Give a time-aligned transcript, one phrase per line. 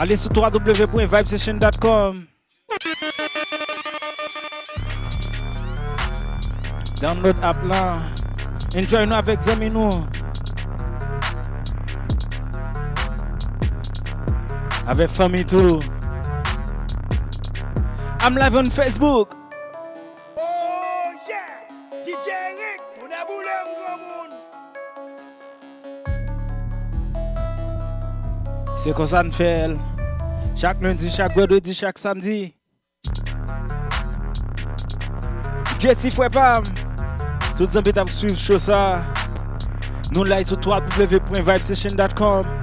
[0.00, 2.26] Allez sur www.vibesession.com.
[7.00, 7.92] Download app là.
[8.76, 9.72] Enjoy nous avec amis.
[14.86, 15.80] Avec famille tout.
[18.22, 19.37] I'm live on Facebook.
[28.88, 29.78] Se konsan fel.
[30.56, 32.54] Chak lundi, chak gododi, chak samdi.
[35.78, 36.64] Jeti fwe pam.
[37.58, 39.04] Tout zanbit avk suiv chosa
[40.14, 42.57] Nou lay sou 3w.vibesession.com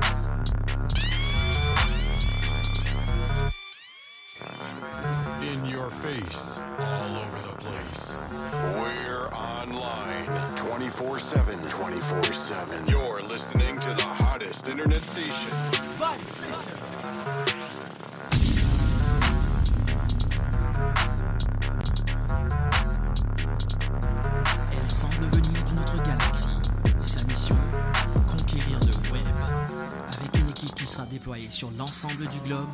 [31.17, 32.67] déployée sur l'ensemble du globe,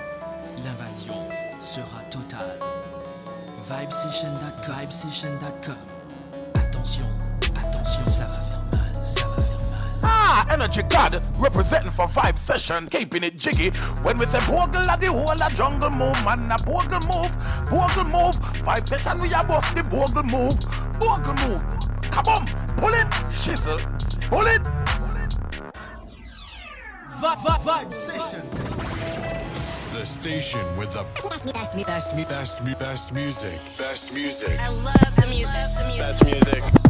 [0.66, 1.14] l'invasion
[1.62, 2.58] sera totale.
[3.70, 4.76] Vibesession.com.
[4.80, 5.76] Vibesession.com.
[6.56, 7.06] Attention,
[7.56, 10.02] attention, ça va faire mal, ça va faire mal.
[10.02, 13.70] Ah, Energy God, representing for Vibe Session, keeping it jiggy.
[14.02, 17.30] When we say Bogle at the whole of jungle move, man, a Bogle move,
[17.70, 18.36] Bogle move.
[18.66, 20.58] Vibe Session, we are both the Bogle move,
[20.98, 21.64] Bogle move.
[22.10, 22.46] Come on,
[22.78, 23.80] pull it, shizzle,
[24.30, 24.68] pull it.
[27.22, 28.42] Vibe, Session.
[29.94, 33.60] The station with the best, best, best, best, best music.
[33.78, 34.60] Best music.
[34.60, 35.54] I love the music.
[35.78, 36.00] The music.
[36.00, 36.81] Best music.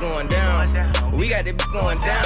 [0.00, 0.92] Going down.
[1.12, 2.24] We got the bitch going down.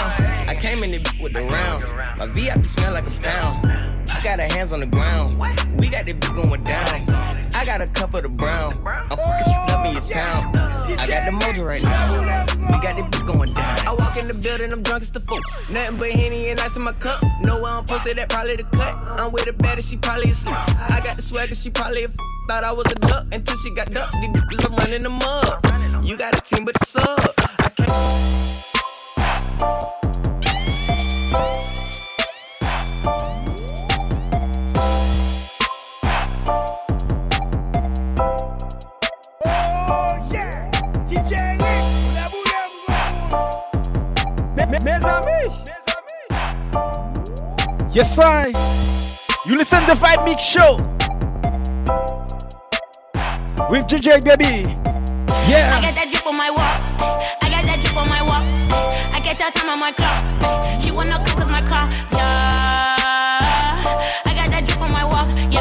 [0.48, 1.92] I came in the bitch with the rounds.
[2.16, 4.08] My VIP smell like a pound.
[4.10, 5.38] She got her hands on the ground.
[5.78, 7.10] We got the bitch going down.
[7.54, 8.86] I got a cup of the brown.
[8.86, 10.56] I'm fucking up in your town.
[10.98, 12.12] I got the mojo right now.
[12.12, 13.86] We got the bitch going down.
[13.86, 15.41] I walk in the building, I'm drunk as the fool.
[15.68, 17.20] Nothing but Henny and ice in my cup.
[17.42, 18.94] No, I don't posted that, probably the cut.
[19.20, 20.54] I'm with the baddest, she probably asleep.
[20.91, 22.14] I got the swagger, she probably a f-
[22.46, 24.12] Thought I was a duck until she got ducked.
[24.20, 26.04] These bitches are running the mud.
[26.04, 27.63] You got a team, but it's up.
[47.94, 48.47] Yes, I.
[49.47, 50.74] You listen to Vibe Mix Show
[53.70, 54.68] with DJ Baby.
[55.48, 55.70] Yeah.
[55.72, 56.93] I get that drip on my wall.
[59.34, 60.22] I your time on my clock.
[60.81, 61.89] She wanna cook cause my car.
[62.13, 62.95] Yeah.
[64.25, 65.28] I got that drip on my walk.
[65.51, 65.60] Yeah.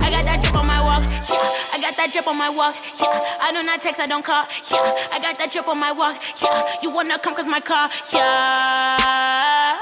[0.00, 1.02] I got that drip on my walk.
[1.10, 1.74] Yeah.
[1.74, 3.20] I got that drip on my walk, yeah.
[3.42, 4.92] I do not text, I don't call, yeah.
[5.12, 6.62] I got that drip on my walk, yeah.
[6.82, 8.96] You wanna come cause my car, yeah.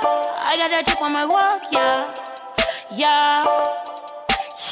[0.01, 2.15] I got that drip on my walk, yeah.
[2.97, 3.84] Yeah.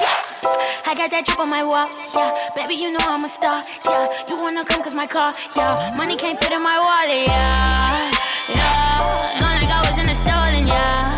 [0.00, 2.33] I got that drip on my walk, yeah.
[2.56, 4.09] Baby, you know I'm a star, yeah.
[4.25, 5.93] You wanna come cause my car, yeah.
[5.99, 8.09] Money can't fit in my wallet, yeah.
[8.49, 9.37] Yeah.
[9.37, 11.12] Gone like I was in a stolen, yeah.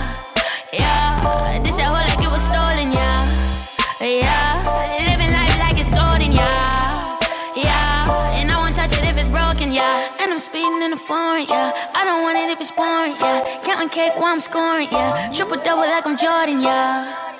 [0.75, 1.63] Yeah.
[1.63, 3.31] This that whole like it was stolen, yeah.
[4.03, 4.59] Yeah.
[5.07, 7.15] Living life like it's golden, yeah.
[7.55, 8.35] Yeah.
[8.35, 10.19] And I won't touch it if it's broken, yeah.
[10.19, 11.71] And I'm speeding in the foreign, yeah.
[11.95, 13.63] I don't want it if it's boring, yeah.
[13.63, 15.31] Counting cake while I'm scoring, yeah.
[15.31, 17.34] Triple double like I'm Jordan, yeah.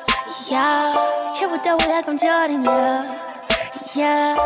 [0.55, 1.33] Yeah.
[1.37, 3.03] Triple double like I'm Jordan, yeah.
[3.97, 4.37] Yeah.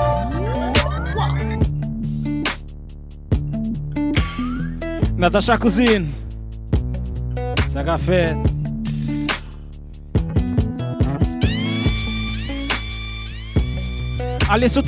[5.19, 6.09] Natacha Cousine.
[7.71, 8.35] Ça qu'a fait.
[14.49, 14.83] Allez sur.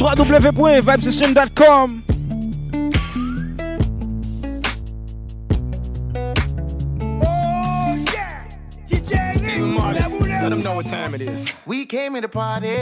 [10.82, 11.54] What time it is.
[11.66, 12.74] We came here to party,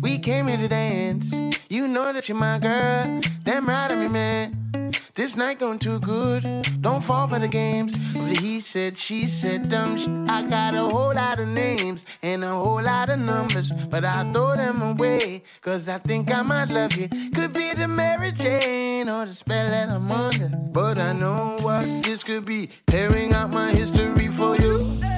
[0.00, 1.34] we came here to dance.
[1.68, 4.92] You know that you're my girl, damn right of me, man.
[5.14, 6.42] This night going too good,
[6.80, 7.92] don't fall for the games.
[8.40, 12.52] He said, she said, dumb sh- I got a whole lot of names and a
[12.52, 16.96] whole lot of numbers, but I throw them away, cause I think I might love
[16.96, 17.08] you.
[17.34, 21.84] Could be the Mary Jane or the spell that I'm under, but I know what
[22.04, 22.70] this could be.
[22.86, 25.13] Tearing out my history for you.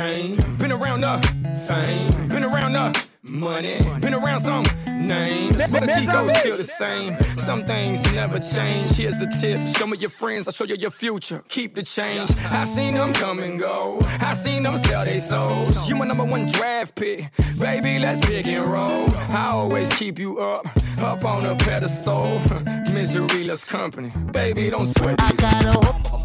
[0.00, 1.18] The been around the
[1.68, 7.16] fame, been around the money, been around some names, but the Chico's still the same.
[7.36, 8.92] Some things never change.
[8.92, 11.42] Here's a tip: show me your friends, I'll show you your future.
[11.48, 12.30] Keep the change.
[12.50, 13.98] I've seen them come and go.
[14.22, 15.88] I've seen them sell their souls.
[15.88, 17.30] You my number one draft pick,
[17.60, 17.98] baby.
[17.98, 19.02] Let's pick and roll.
[19.28, 20.66] I always keep you up,
[21.02, 22.40] up on a pedestal.
[22.94, 24.70] Misery loves company, baby.
[24.70, 25.20] Don't sweat.
[25.20, 26.19] I got a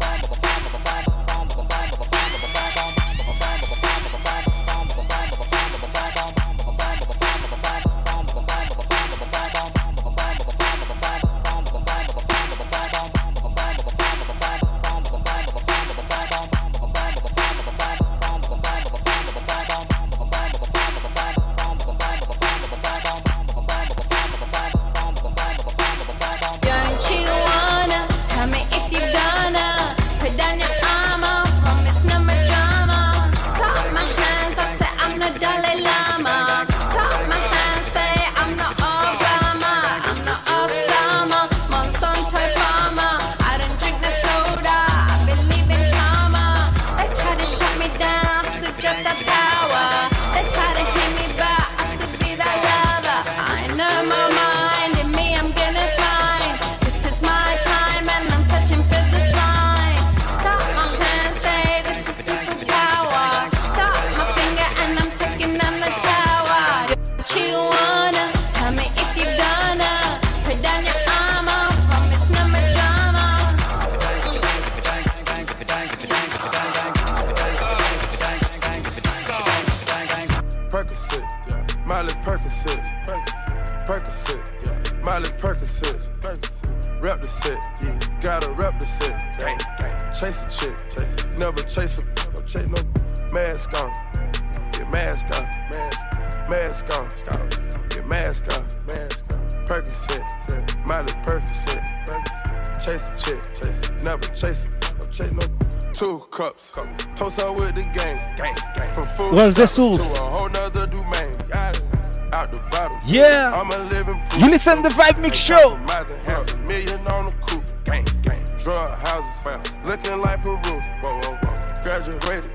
[120.20, 120.56] like Peru.
[120.56, 121.36] Whoa, whoa, whoa.
[121.82, 122.50] Graduated,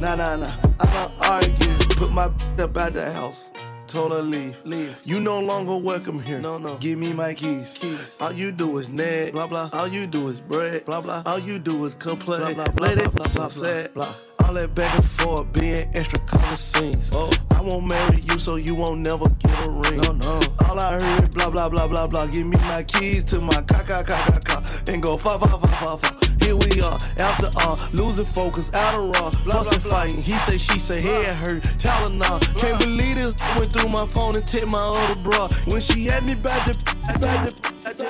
[0.00, 0.54] nah nah nah.
[0.80, 1.76] I don't argue.
[1.96, 3.55] Put my up at the house.
[3.86, 5.00] Told her leave, leave.
[5.04, 6.40] You no longer welcome here.
[6.40, 6.76] No, no.
[6.78, 7.78] Give me my keys.
[7.78, 8.18] Keys.
[8.20, 9.32] All you do is nag.
[9.32, 9.70] Blah blah.
[9.72, 10.84] All you do is bread.
[10.84, 11.22] Blah blah.
[11.24, 12.54] All you do is complain.
[12.54, 12.88] Blah blah.
[12.88, 13.94] it blah blah sad.
[13.94, 14.12] Blah.
[14.44, 17.10] All that back and forth, being extra color scenes.
[17.14, 17.30] Oh.
[17.54, 20.00] I won't marry you, so you won't never get a ring.
[20.00, 20.40] No, no.
[20.68, 22.26] All I heard, blah blah blah blah blah.
[22.26, 25.46] Give me my keys to my car, car, car, car, car, and go fa fa
[25.46, 26.25] fa fa fa.
[26.46, 30.22] Here we are, after all, losing focus, out of raw, fussing, fighting.
[30.22, 32.38] He say, she say, head hurt, telling all.
[32.38, 33.34] Can't believe this.
[33.56, 35.48] Went through my phone and take my other bra.
[35.66, 38.04] When she had me back to, back to, back to,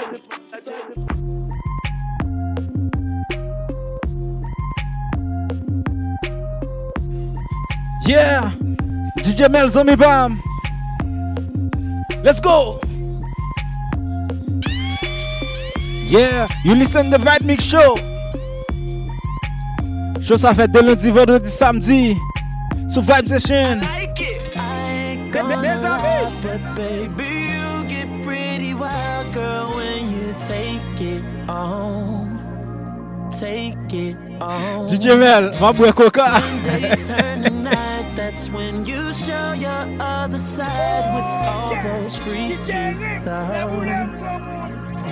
[0.50, 1.00] back to.
[8.06, 8.52] Yeah,
[9.20, 10.42] DJ Mel Zombie Bam.
[12.22, 12.82] Let's go.
[16.04, 17.96] Yeah, you listen to the Vibe Mix Show.
[20.26, 22.16] Show ça fait de lundi, vendredi, samedi.
[22.88, 23.80] Sur Vibe Session.
[26.74, 32.40] Baby, you get pretty wild, girl, when you take it on.
[33.38, 34.88] Take it on.
[34.88, 36.42] DJ Mel, ma boy coca.
[38.16, 42.72] That's when you show your other side with all those freaky
[43.24, 44.24] thoughts.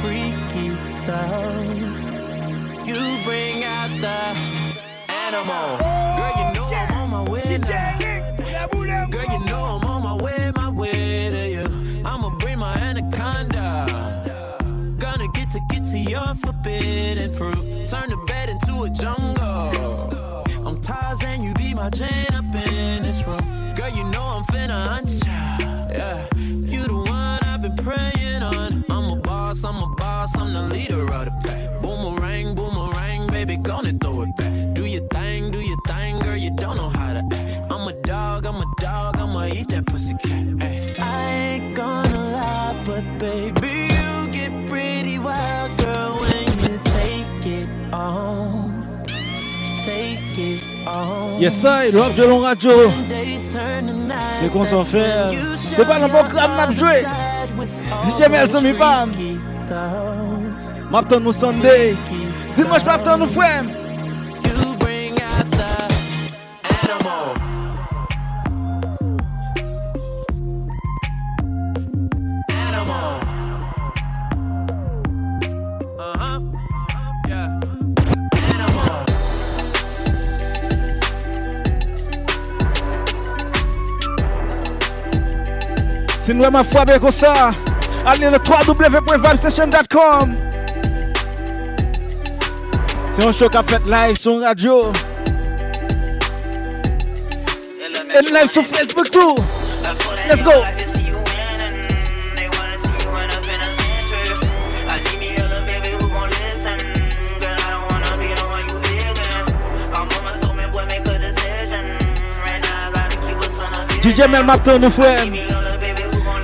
[0.02, 0.71] Freaky
[1.06, 2.09] thoughts.
[2.85, 4.63] You bring out the
[5.26, 5.78] animal.
[6.19, 7.99] Girl, you know I'm on my way now.
[9.11, 11.66] Girl, you know I'm on my way, my way to you.
[12.04, 13.69] I'ma bring my anaconda.
[14.99, 17.88] Gonna get to get to your forbidden fruit.
[17.88, 20.12] Turn the bed into a jungle.
[20.66, 23.40] I'm Tarzan, you be my Jane up in this room.
[23.76, 25.59] Girl, you know I'm finna hunt ya.
[25.90, 26.26] Yeah,
[26.73, 28.85] you the one I've been praying on.
[28.90, 31.81] I'm a boss, I'm a boss, I'm the leader of the pack.
[31.83, 32.93] Boomerang, boomerang,
[33.62, 34.75] gonna throw it back.
[34.75, 37.73] Do your thing, do your thing, girl, you don't know how to act.
[37.73, 40.46] I'm a dog, I'm a dog, I'ma eat that pussy cat.
[40.61, 40.94] Ay.
[40.99, 47.68] I ain't gonna lie, but baby, you get pretty wild, girl, when you take it
[47.92, 49.04] on.
[49.84, 51.40] Take it on.
[51.40, 52.73] Yes, sir, le rap de long radio.
[54.38, 55.32] C'est qu'on s'en fait.
[55.32, 55.40] you
[55.73, 57.04] C'est pas quoi, m'a other joué.
[58.02, 59.12] DJ Mel those Zombie Bam.
[59.12, 60.70] freaky thoughts.
[60.90, 61.96] M'attend nous Sunday.
[62.54, 63.64] Dimanche, m'attend nous frère.
[63.64, 65.66] You bring out the
[66.62, 67.34] animal.
[72.49, 73.20] Animal.
[75.99, 76.40] Huh.
[77.28, 77.58] Yeah.
[78.52, 79.04] Animal.
[86.20, 87.50] Si nous aimons frapper comme ça,
[88.06, 90.53] allez le www.vibesession.com.
[93.16, 94.90] C'est un show qu'a fait live sur radio.
[98.12, 99.37] Et live sur Facebook tout.
[100.28, 100.50] Let's go.
[114.02, 115.21] DJ Mel m'attend nous frère.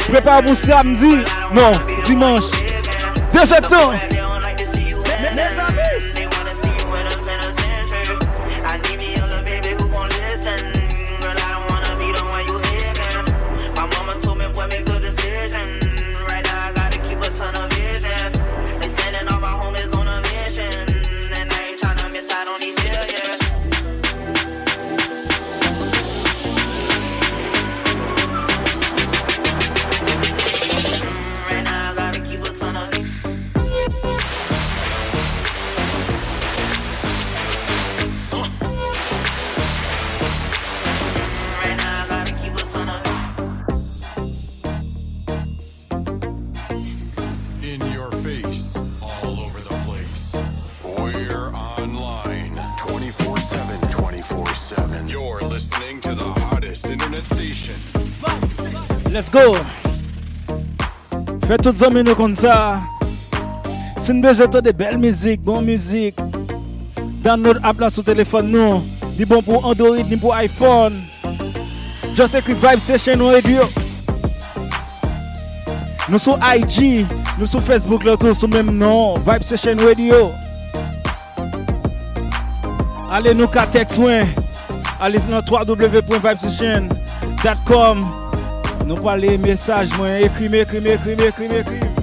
[0.08, 1.16] Prépare pour samedi.
[1.52, 1.72] Non,
[2.04, 2.44] dimanche.
[55.20, 56.34] Deux temps.
[56.90, 57.74] internet station.
[59.12, 59.52] Let's go.
[61.44, 62.54] Fè tout zami nou kon sa.
[64.00, 66.16] Sin beje to de bel mizik, bon mizik.
[67.20, 68.80] Download app la sou telefon nou.
[69.18, 70.96] Di bon pou Android, ni pou iPhone.
[72.16, 73.68] Just ekri Vibe Session Radio.
[76.08, 77.04] Nou sou IG,
[77.36, 79.18] nou sou Facebook la tou sou menm nou.
[79.26, 80.30] Vibe Session Radio.
[83.12, 84.00] Ale nou ka text
[85.00, 85.02] mwen.
[85.02, 87.98] Ale nan www.vibesession.com
[88.86, 90.22] Nou pale mesaj mwen.
[90.26, 90.90] Ekri me, ekri me,
[91.58, 91.99] ekri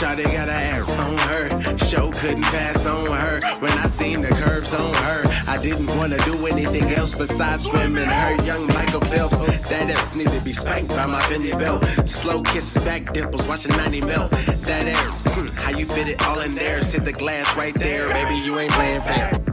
[0.00, 1.76] Shawty got her ass on her.
[1.76, 3.38] Show couldn't pass on her.
[3.58, 8.08] When I seen the curves on her, I didn't wanna do anything else besides swimming
[8.08, 8.42] her.
[8.46, 9.38] Young Michael Phelps,
[9.68, 11.84] that ass need to be spanked by my Fendi belt.
[12.08, 14.30] Slow kisses, back dimples, watching 90 melt.
[14.30, 16.80] That ass, hmm, how you fit it all in there?
[16.80, 19.49] Sit the glass right there, baby, you ain't playing fair.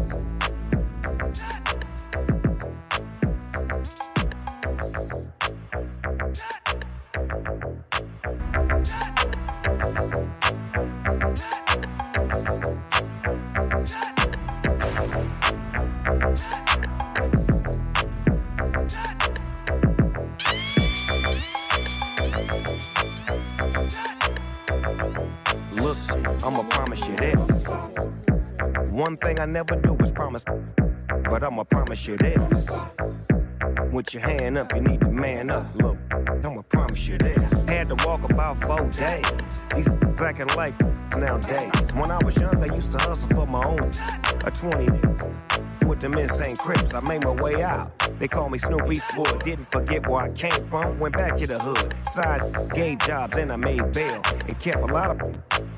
[31.47, 32.69] I'ma promise you this.
[33.93, 35.73] With your hand up, you need to man up.
[35.75, 37.69] Look, I'ma promise you this.
[37.69, 39.63] Had to walk about four days.
[39.73, 39.87] These
[40.21, 40.73] acting like
[41.17, 41.93] nowadays.
[41.93, 43.89] When I was young, I used to hustle for my own.
[44.43, 44.87] A 20
[45.97, 47.91] with them insane crips, I made my way out.
[48.19, 49.43] They call me Snoop Eastwood.
[49.43, 50.99] Didn't forget where I came from.
[50.99, 51.93] Went back to the hood.
[52.07, 52.41] Side
[52.73, 54.21] gave jobs and I made bail.
[54.47, 55.21] And kept a lot of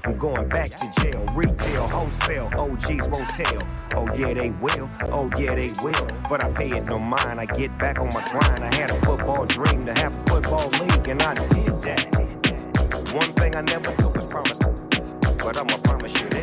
[0.03, 1.25] I'm going back to jail.
[1.33, 3.61] Retail, wholesale, OGs won't tell.
[3.95, 4.89] Oh yeah, they will.
[5.03, 6.07] Oh yeah, they will.
[6.29, 7.39] But I pay it no mind.
[7.39, 8.63] I get back on my grind.
[8.63, 13.13] I had a football dream to have a football league, and I did that.
[13.13, 16.38] One thing I never do is promise, but I'ma promise you this.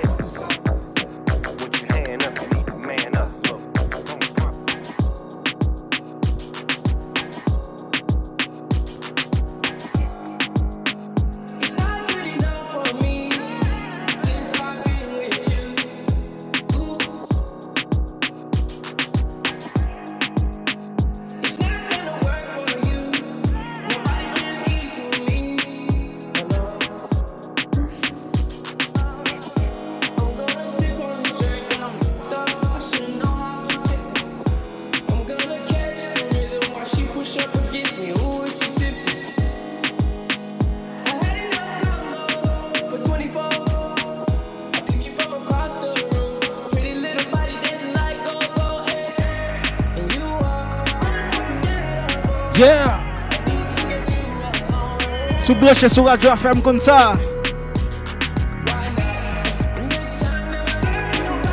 [55.67, 57.17] broche sou radyo FM kon sa.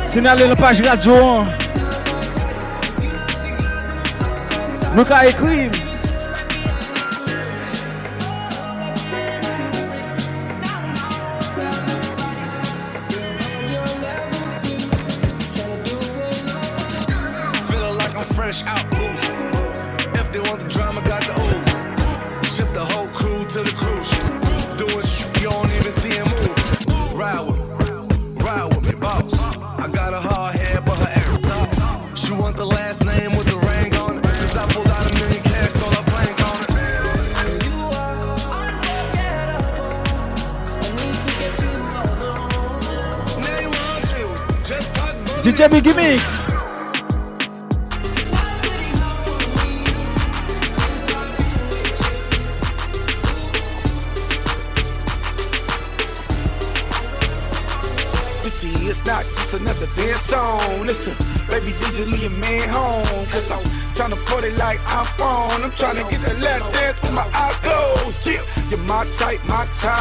[0.06, 1.50] Sinale lè page radyo an.
[4.94, 5.83] Nou ka ekrim.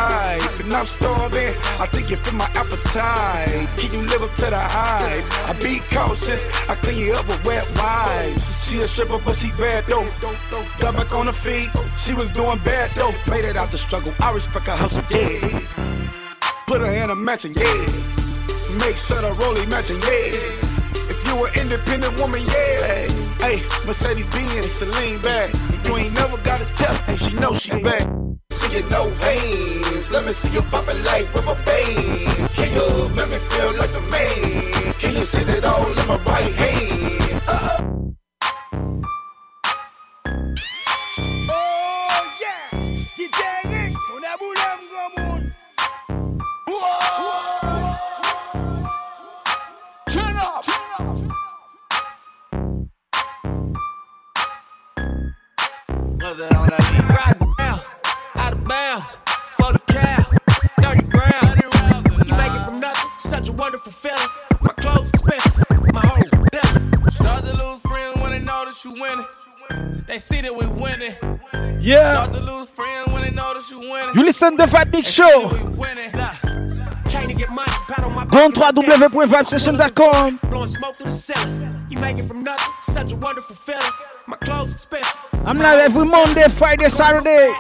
[0.04, 0.60] Type.
[0.60, 1.54] And I'm starving.
[1.80, 3.68] I think you fit my appetite.
[3.78, 5.26] Can you live up to the hype?
[5.50, 6.44] I be cautious.
[6.70, 8.46] I clean you up with wet wipes.
[8.66, 10.08] She a stripper, but she bad though.
[10.80, 11.70] Got back on her feet.
[11.98, 13.14] She was doing bad though.
[13.32, 14.14] Made it out the struggle.
[14.22, 15.60] I respect her hustle, yeah.
[16.68, 17.86] Put her in a mansion, yeah.
[18.82, 21.12] Make sure the rollie matching, yeah.
[21.12, 23.08] If you an independent woman, yeah.
[23.44, 25.54] Hey, Mercedes Benz, Celine bag.
[25.86, 28.08] You ain't never gotta tell her, she know she bad.
[28.74, 30.12] See you no veins.
[30.12, 32.54] Let me see you pop it like rubber bands.
[32.56, 34.94] Can you make me feel like a man?
[34.98, 37.42] Can you sit it all in my right hand?
[37.48, 37.84] Uh-huh.
[41.52, 42.80] Oh yeah,
[43.16, 44.94] DJ Rick, on a boulem
[58.74, 59.18] out bounds,
[59.52, 60.24] for the cow,
[60.82, 61.62] 30 grams.
[62.28, 64.28] You make it from nothing, such a wonderful feeling.
[64.62, 65.54] My clothes expensive,
[65.94, 67.12] my whole bill.
[67.12, 69.26] Start to lose friends when they notice you winning.
[70.08, 71.16] They see that we winning.
[71.80, 72.14] Yeah.
[72.14, 74.16] Start to lose friends when they notice you winning.
[74.16, 75.50] You listen to Fat Big Show.
[75.78, 76.12] Winning.
[77.14, 80.40] To get money, pat on my Go on www.vibesession.com.
[80.50, 81.86] blowing smoke through the ceiling.
[81.90, 83.82] You make it from nothing, such a wonderful feeling.
[84.28, 85.16] My clothes expensive.
[85.46, 87.54] I'm live every Monday, Friday, Saturday,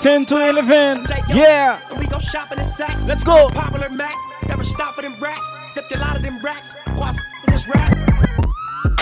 [0.00, 1.06] 10 to 11.
[1.28, 1.80] Yeah.
[1.90, 3.06] And we go shopping in Saks.
[3.06, 3.48] Let's go.
[3.50, 4.14] Popular Mac,
[4.48, 5.48] never stop for them racks.
[5.72, 6.74] Flipped a lot of them racks.
[6.86, 8.96] I f- with this rap.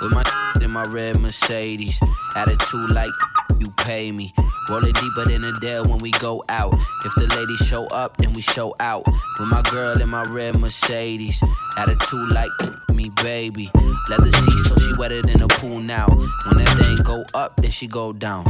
[0.00, 2.00] With my in my red Mercedes.
[2.36, 3.10] Attitude like
[3.58, 4.34] you pay me.
[4.68, 6.74] Roll it deeper than a dare when we go out.
[7.04, 9.06] If the ladies show up, then we show out.
[9.06, 11.42] With my girl in my red Mercedes.
[11.78, 12.50] Attitude like
[12.92, 13.70] me, baby.
[14.10, 16.08] Leather seat, so she wetter than a pool now.
[16.08, 18.44] When that thing go up, then she go down.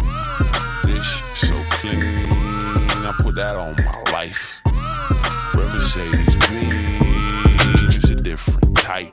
[0.84, 4.60] This so clean, I put that on my life.
[5.54, 9.12] Red Mercedes Benz, it's a different type.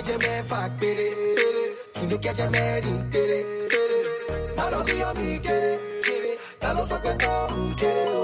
[0.00, 1.10] For like a man, fuck, baby.
[1.92, 3.44] Tu ne qu'à jamais rintere.
[4.56, 5.78] Paro que yo mi quiere.
[6.62, 8.19] Ya no fuck with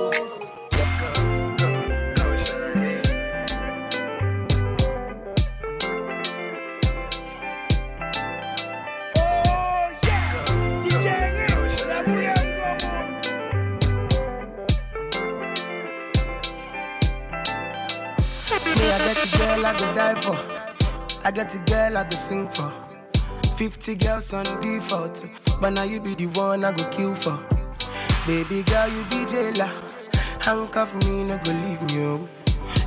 [21.96, 22.72] girl I go sing for.
[23.56, 25.24] 50 girls on default.
[25.60, 27.38] But now you be the one I go kill for.
[28.26, 29.70] Baby girl, you be jailer.
[30.40, 32.04] Handcuff me, no go leave me.
[32.04, 32.28] Oh.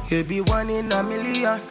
[0.10, 1.62] You be one in a million.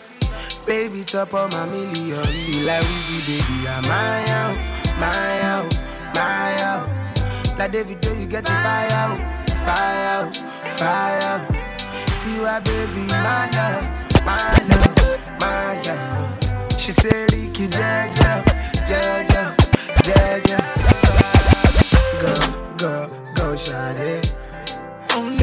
[0.66, 2.24] Baby, chop on my million.
[2.24, 4.56] See like Weezy, baby, I'm my out,
[5.00, 5.78] my out,
[6.14, 7.58] my out.
[7.58, 9.18] Like David, do you get the fire out,
[9.64, 10.36] fire out,
[10.76, 11.48] fire out.
[12.20, 16.47] Tiwa, baby, my love, my love, my love.
[16.88, 18.42] She say Ricky Jaja,
[18.88, 19.54] Jaja,
[20.06, 20.58] Jaja.
[22.22, 22.32] Go,
[22.78, 24.24] go, go, shawty."
[25.12, 25.36] Oh.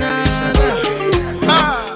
[1.48, 1.94] Ah.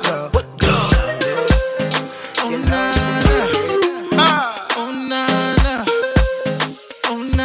[7.07, 7.41] Oh,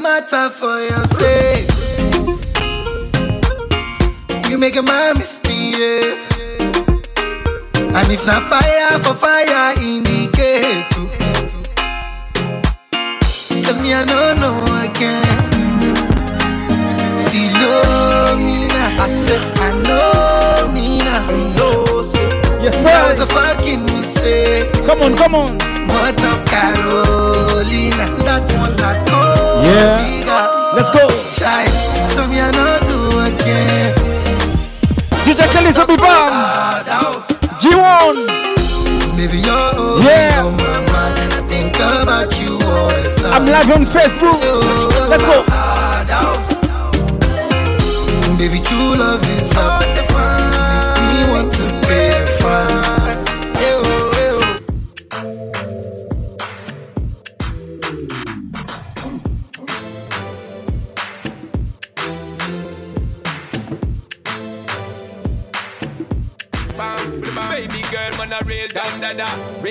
[0.00, 1.66] matter for yourself.
[4.48, 5.43] You make a my mistake
[5.74, 6.18] misbehave.
[7.94, 11.08] And if not fire for fire, indicate too.
[13.64, 15.22] Cause me, I don't know I can
[17.30, 21.26] see love me now I said, I know Mina.
[21.56, 22.02] No,
[22.62, 23.24] Yes, That was sir.
[23.24, 24.72] a fucking mistake.
[24.86, 25.52] Come on, come on.
[25.88, 28.06] What of Carolina?
[28.24, 30.72] That one I told Yeah.
[30.74, 31.06] Let's go.
[31.34, 31.70] Child,
[32.10, 33.93] so me I know do again.
[35.34, 36.30] DJ Kelly Zabibam.
[37.58, 38.14] G1.
[39.16, 40.44] Baby, you're Yeah.
[40.46, 43.32] on my mind, and I think about you all the time.
[43.34, 44.38] I'm live on Facebook.
[45.10, 45.42] Let's go.
[48.38, 49.50] Baby, true love is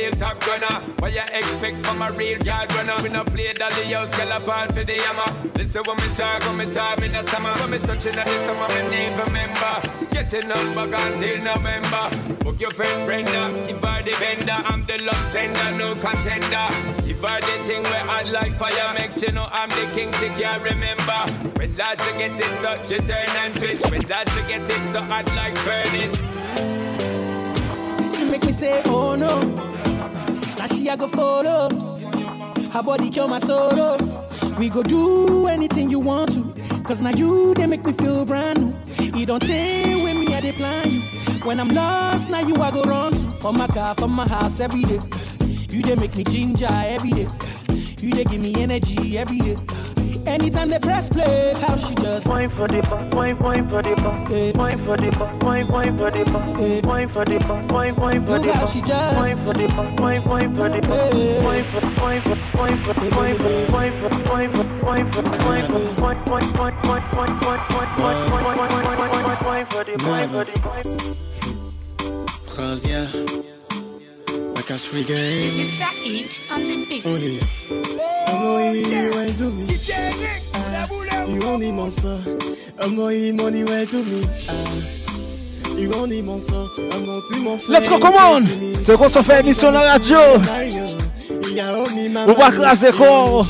[0.03, 0.75] real top gunner.
[0.99, 2.95] What you expect from a real yard runner?
[3.01, 5.49] We no play dolly house, girl a fall for the hammer.
[5.55, 7.53] Listen when me talk, when me talk, me the summer.
[7.61, 9.73] When me touching the summer, me need remember.
[10.33, 12.09] A number gone till November.
[12.43, 14.59] Book your friend Brenda, give her the vendor.
[14.65, 16.67] I'm the love sender, no contender.
[17.05, 20.11] Give her the thing where I like fire, make she know I'm the king.
[20.13, 21.19] She can't remember.
[21.59, 23.91] When she get it touch, she turn and twist.
[23.91, 26.19] When she get it so hot like furnace.
[28.31, 29.72] Make me say, oh no.
[30.63, 31.67] Now she I go follow.
[32.71, 33.97] Her body kill my sorrow.
[34.57, 36.81] We go do anything you want to.
[36.83, 39.19] Cause now you, they make me feel brand new.
[39.19, 41.01] You don't take with me, I they plan you.
[41.43, 43.51] When I'm lost, now you I go run to.
[43.51, 45.01] My car, from my house every day.
[45.67, 47.27] You they make me ginger every day.
[47.99, 49.57] You they give me energy every day.
[50.25, 53.95] Anytime they press play, how she just wine for the bar, wine, wine for the
[53.95, 57.95] bar, wine for the bar, wine, wine for the bar, wine for the bar, wine,
[57.95, 61.09] wine for the bar, she just wine for the bar, wine, wine for the bar,
[61.43, 65.11] wine for, wine for, wine for, wine for, wine for, wine for, wine for, wine
[65.11, 69.65] for, wine, wine, wine, wine, wine, wine, wine, wine, wine, wine, wine, wine, wine, wine
[69.65, 70.53] for the, wine for the.
[72.55, 73.07] Cause yeah,
[74.69, 75.85] Let's go, This is the
[76.53, 76.75] on the
[83.33, 84.21] money to me.
[85.81, 86.21] You only
[87.67, 88.43] Let's go, come on.
[88.79, 90.17] C'est qu'on s'en fait émission la radio.
[92.27, 93.45] Ou pas craser corps.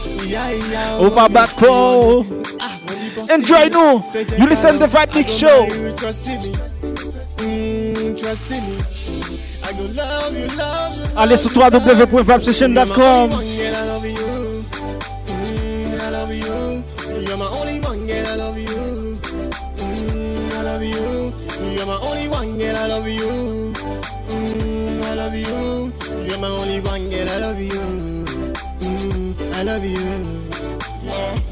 [0.99, 1.63] Ou pas battre.
[3.29, 4.03] Enjoy nous.
[4.39, 5.67] You listen to the Fat Mix Show.
[8.15, 8.92] Trust in me.
[11.15, 13.29] Allez sur www.vibesession.com.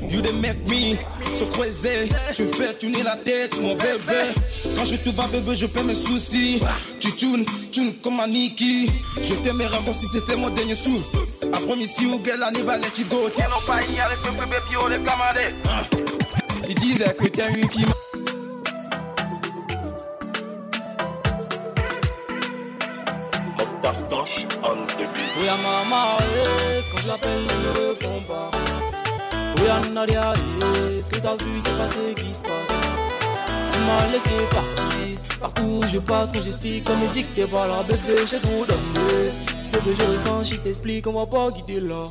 [0.10, 0.98] You make me
[1.34, 2.10] se croiser.
[2.36, 4.34] Tu me fais tourner la tête, mon bébé.
[4.76, 6.62] Quand je te vois, bébé, je perds mes soucis.
[7.00, 8.90] Tu tunes, tunes comme un Niki.
[9.22, 11.20] Je t'aimerais comme si c'était mon dernier souffle.
[11.54, 13.30] Après, ici, où girl, I never let you go.
[13.36, 15.54] Tiens, non, pas y avec le bébé, puis on les camarades.
[16.70, 17.86] Ils disaient que t'es une fille.
[25.40, 26.18] Oui, à maman,
[26.92, 28.52] quand je l'appelle, elle ne répond pas.
[29.62, 32.72] Ce que t'as vu, c'est pas ce qui se passe.
[33.72, 37.68] Tu m'as laissé partir, partout où je passe, quand j'explique, comme dit que t'es pas
[37.68, 39.32] là, bébé, j'ai tout donné.
[39.72, 42.08] Ce que je ressens, je t'explique, on va pas quitter là.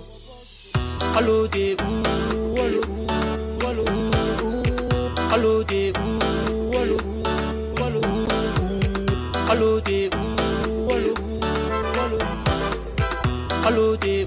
[1.17, 2.61] Allô, t'es où?
[2.61, 3.67] Allô, où?
[3.67, 4.11] Allô, où?
[5.33, 11.41] Allo des ouh, allo ouh, allo ouh, allo des ouh, allo ouh,
[12.03, 12.19] allo
[13.65, 14.27] allo des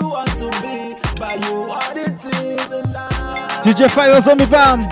[0.00, 1.20] you where you want to be.
[1.20, 3.62] Buy you all the things in life.
[3.62, 4.88] DJ Fire Zombie Bam.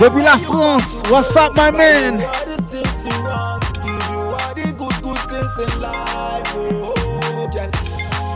[0.00, 1.02] Depuis la France.
[1.10, 2.22] What's up, my man?
[2.22, 6.52] All the things you want, give you all the good, good things in life.
[6.56, 7.70] Oh, oh, girl.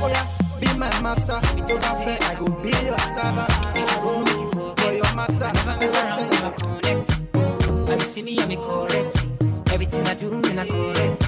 [0.02, 0.26] Oh yeah,
[0.60, 1.40] be my master.
[1.66, 3.50] Don't afraid, I go be your servant.
[3.74, 5.50] I go live for your matter.
[5.82, 9.72] As I say, And you see me, I'm correct.
[9.72, 11.22] Everything I do, man, I correct.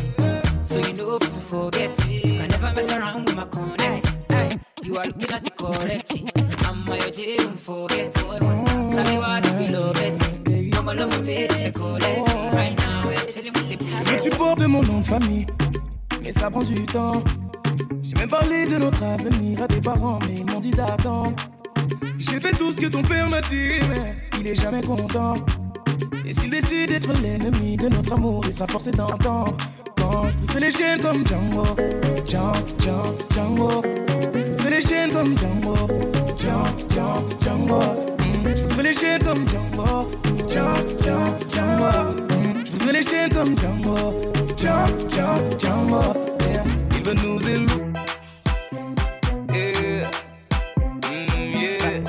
[0.69, 1.91] So you know to forget.
[2.07, 4.08] I never mess around with my connect.
[4.83, 6.13] You are looking correct.
[6.65, 6.99] I'm my
[14.21, 15.47] tu portes mon nom de famille,
[16.23, 17.23] mais ça prend du temps.
[18.03, 21.35] J'ai même parlé de notre avenir à tes parents, mais ils m'ont dit d'attendre.
[22.19, 25.35] J'ai fait tout ce que ton père m'a dit, mais il est jamais content.
[26.27, 29.57] Et s'il décide d'être l'ennemi de notre amour, il sera forcé d'entendre.
[29.97, 31.65] Quand je pousserai les chaînes comme Django,
[32.27, 33.83] Django, Django, Django.
[34.71, 35.75] Je pousserai les chaînes comme Django,
[36.37, 37.79] Django, Django, Django.
[37.79, 38.55] Mm.
[38.55, 40.11] Je pousserai les chaînes comme Django,
[40.47, 41.91] Django, Django, Django.
[42.29, 42.67] Mm.
[42.67, 43.97] Je pousserai les chaînes comme Django,
[44.59, 46.03] Django, Django, Django.
[46.51, 46.65] Yeah.
[46.97, 47.83] Il veut nous élever.
[49.55, 50.11] Yeah.
[51.09, 52.03] Mm, yeah.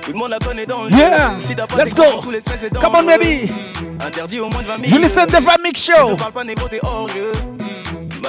[0.00, 1.36] Tout le monde la connaît dans le Yeah.
[1.40, 1.46] jeu.
[1.46, 2.06] Si t'as pas Let's tes go.
[2.10, 3.18] gants sous l'espèce, c'est Come on, dangereux.
[3.18, 3.52] baby.
[4.00, 4.96] Interdit au moins de 20 000.
[4.96, 6.08] You listen to the Vibe Mix Show.
[6.08, 7.32] Je te parle pas négro, t'es hors jeu.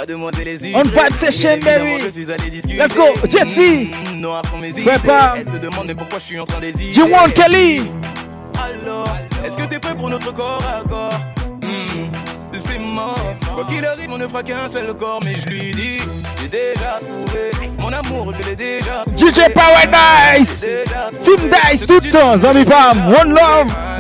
[0.07, 0.75] Mm.
[0.75, 2.03] On vibe session, baby.
[2.75, 3.91] Let's go, Jetty.
[3.91, 5.35] Mmh, Noir sont mes Prépare.
[5.37, 6.91] Elle se demande pourquoi je suis en train d'hésiter.
[6.91, 7.83] Du One Kelly.
[8.57, 11.13] Alors, est-ce que t'es prêt pour notre corps à corps?
[11.61, 12.09] Hmm,
[12.53, 13.15] C'est mort.
[13.53, 15.97] Quoi qu'il arrive, on ne fera qu'un seul corps, mais je lui dis,
[16.41, 19.31] j'ai déjà trouvé mon amour, je l'ai déjà trouvé.
[19.31, 20.67] DJ Paradise.
[21.21, 22.97] Team Dice tout le temps, Zami Pam.
[23.07, 23.90] One Love.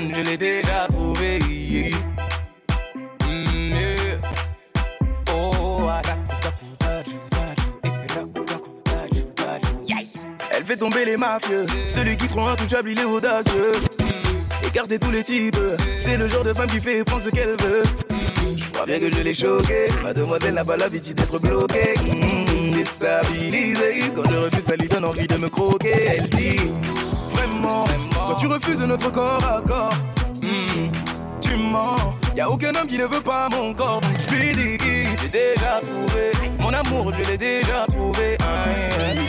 [0.00, 1.38] je l'ai déjà trouvé.
[10.54, 11.66] Elle fait tomber les mafieux.
[11.86, 13.72] Celui qui se intouchable, il est audacieux.
[14.66, 15.58] Écartez tous les types.
[15.96, 17.82] C'est le genre de femme qui fait prendre ce qu'elle veut.
[18.56, 19.88] Je crois bien que je l'ai choqué.
[20.02, 21.94] Mademoiselle n'a pas l'habitude d'être bloquée.
[22.72, 24.04] Déstabilisée.
[24.14, 26.16] Quand je refuse, ça lui donne envie de me croquer.
[26.16, 26.56] Elle dit
[27.62, 29.94] quand tu refuses notre corps à corps,
[30.42, 30.90] mm,
[31.40, 31.96] tu mens.
[32.36, 36.32] Y a aucun homme qui ne veut pas mon corps, donc je J'ai déjà trouvé
[36.58, 38.36] mon amour, je l'ai déjà trouvé.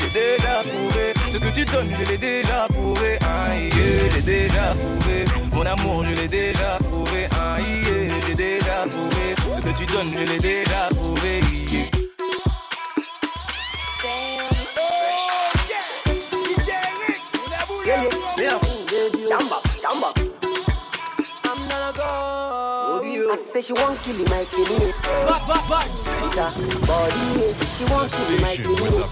[0.02, 3.18] J'ai déjà trouvé ce que tu donnes, je l'ai déjà trouvé.
[3.22, 4.10] Ah, yeah.
[4.14, 7.28] J'ai déjà trouvé mon amour, je l'ai déjà trouvé.
[7.32, 8.14] Yeah.
[8.28, 11.42] J'ai déjà trouvé ce que tu donnes, je l'ai déjà trouvé.
[19.34, 19.40] Yeah.
[19.40, 20.10] Jamba, jamba.
[21.46, 22.04] I'm gonna go.
[23.32, 24.94] I say she won't kill him, I kill him.
[26.88, 29.04] Body, she won't kill him, I kill him.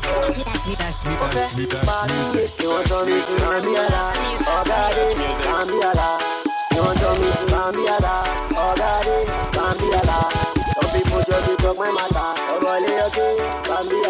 [1.22, 2.16] Okay, body,
[2.62, 4.04] you want to me to Gambiala,
[4.46, 5.04] oh daddy,
[5.42, 6.08] Gambiala.
[6.74, 8.14] You want to me to Gambiala,
[8.54, 10.18] oh daddy, eh, Gambiala.
[10.74, 14.01] Some people just dey talk my matter, oh boy, okay, Gambiala.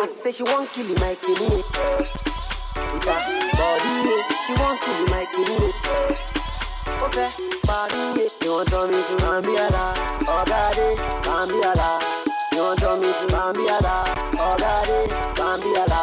[0.00, 1.50] I say she won't kill I kill him.
[1.60, 3.20] With her
[3.52, 5.76] body, she won't kill I kill him.
[7.04, 7.28] Okay,
[7.66, 9.92] body, you want me to Gambiala,
[10.26, 12.00] oh daddy, Gambiala.
[12.54, 14.04] You want me to Gambiala,
[14.40, 16.02] oh daddy, Gambiala.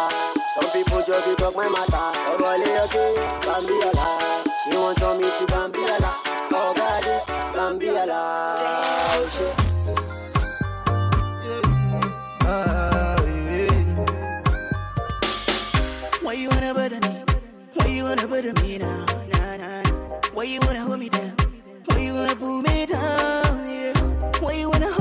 [0.54, 4.46] Some people just talk my matter, oh boy, okay, Gambiala.
[4.62, 6.14] She want me to Gambiala,
[6.54, 7.18] oh daddy,
[7.58, 9.67] Gambiala.
[16.74, 17.24] Wanna bother me?
[17.76, 19.06] Why you wanna bother me now?
[19.32, 19.84] Nah, nah.
[20.34, 21.34] Why you wanna hold me down?
[21.86, 23.68] Why you wanna pull me down?
[23.68, 23.94] Yeah.
[24.42, 24.92] Why you wanna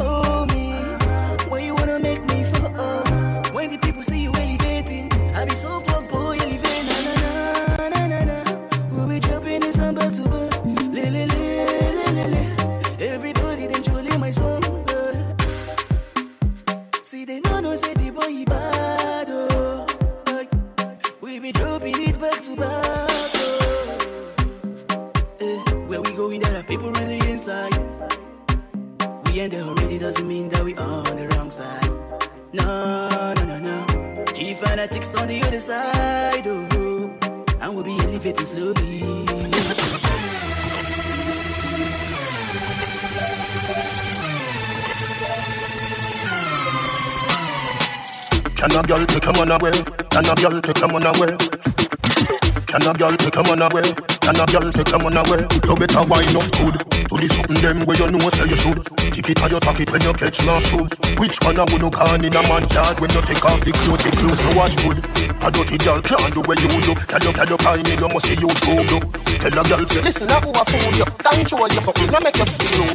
[29.40, 31.90] ain't there already, doesn't mean that we on the wrong side.
[32.52, 34.24] No, no, no, no.
[34.32, 36.46] G fanatics on the other side.
[36.46, 37.10] Oh,
[37.60, 39.02] and we'll be elevating slowly.
[48.56, 49.72] Can a girl take a man away?
[50.10, 51.36] Can a girl take a man away?
[52.66, 53.82] Can a girl take a man away?
[54.20, 55.46] Can a girl take a man away?
[55.66, 56.95] You better wind up good.
[57.16, 58.76] Do the something them where you know say you should.
[59.08, 60.84] Kick it or you tuck it when you catch no shoe.
[61.16, 63.72] Which one I would no can in a man yard when you take off the
[63.72, 65.00] clothes, the clothes no wash good.
[65.40, 66.92] A dirty girl can't do where you do.
[66.92, 69.00] Tell you, tell you, call me, you must see you so do.
[69.40, 71.08] Tell a girl say, listen, I who a fool you.
[71.24, 72.92] Can't you your fucking, I make you feel.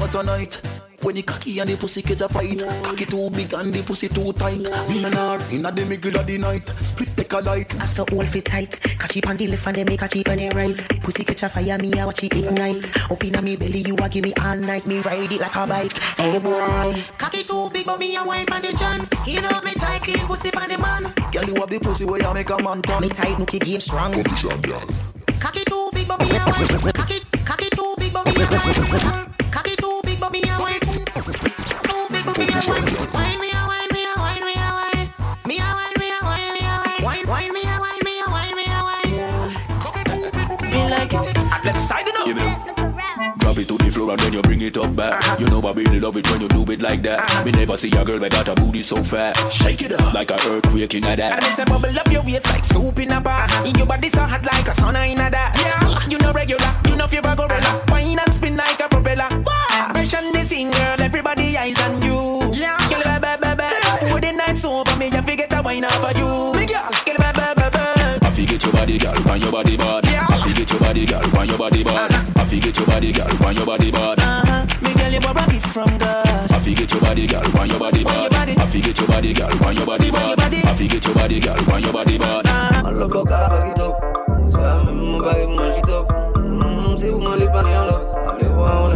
[0.00, 0.62] What a night
[1.04, 2.64] when the cocky and the pussy catch a fight.
[2.82, 4.64] Cocky too big and the pussy too tight.
[4.88, 6.66] Me and her inna the middle of the night.
[6.80, 7.82] Split take a light.
[7.82, 8.70] I saw all fit tight.
[8.98, 11.02] Catch it on the left and then make a cheap on the right.
[11.02, 13.10] Pussy catch a fire, me I watch it ignite.
[13.10, 14.86] Up inna me belly, you a give me all night.
[14.86, 15.92] Me ride it like a bike.
[16.16, 16.94] Hey boy.
[17.18, 19.08] Cocky too big, but me a wine on the chan.
[19.12, 21.12] Skin up me tight, clean pussy on the man.
[21.32, 23.00] Girl, you have the pussy where you make a man turn.
[23.00, 24.12] Me tight, nookie game strong.
[24.12, 26.92] Cocky too big, but me a wine.
[26.92, 29.23] Cocky, cocky too big, but me a wine.
[42.24, 42.54] Wine, me a wine.
[42.54, 42.74] Me like it.
[42.74, 43.34] Let's side it up.
[43.54, 45.12] drop it to the floor and then you bring it up back.
[45.12, 45.36] Uh-huh.
[45.38, 47.18] You know I really love it when you do it like that.
[47.20, 47.44] Uh-huh.
[47.44, 49.34] Me never see a girl that got a booty so fat.
[49.52, 51.32] Shake it up like a earthquake in a that.
[51.32, 53.44] And I say bubble up your waist like soup in a bar.
[53.44, 53.68] Uh-huh.
[53.68, 55.52] In your body so hot like a sauna in a that.
[55.54, 57.84] Yeah, you know regular, you know fever gorilla.
[57.88, 59.28] Wine and spin like a propeller.
[59.92, 62.50] Fresh on the scene, girl, everybody eyes on you.
[62.52, 64.08] Yeah, girl, ba ba ba ba.
[64.08, 66.53] For the night's over, me, you forget the wine off of you.
[68.84, 70.06] Body, girl, when your body bad.
[70.06, 72.12] I feel your body, girl, when your body bad.
[72.36, 74.20] I feel your body, girl, when your body bad.
[74.20, 74.66] Uh-huh.
[74.82, 76.52] Me girl, you borrow gift from God.
[76.52, 78.34] I feel your body, girl, when your body bad.
[78.34, 80.40] I feel your body, girl, when your body bad.
[80.42, 82.44] I feel your body, girl, when your body bad.
[82.92, 83.96] Lo bloca paquito,
[84.46, 86.06] o sea, me mueve que machito.
[86.38, 88.92] Mm, Si un ali paneando, ali va un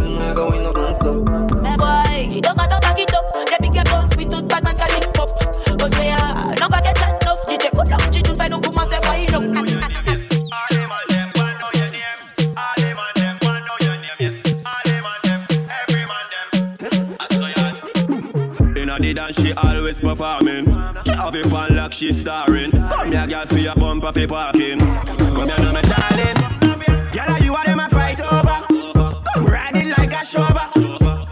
[18.89, 20.65] Inna the dance, she always performing.
[21.05, 22.71] She have it on like she starring.
[22.71, 24.79] Come here, girl, for your bumper for parking.
[24.79, 27.13] Come here, now, my darling.
[27.13, 28.65] Girl, you are them a fight over?
[28.65, 30.65] Come ride it like a shover.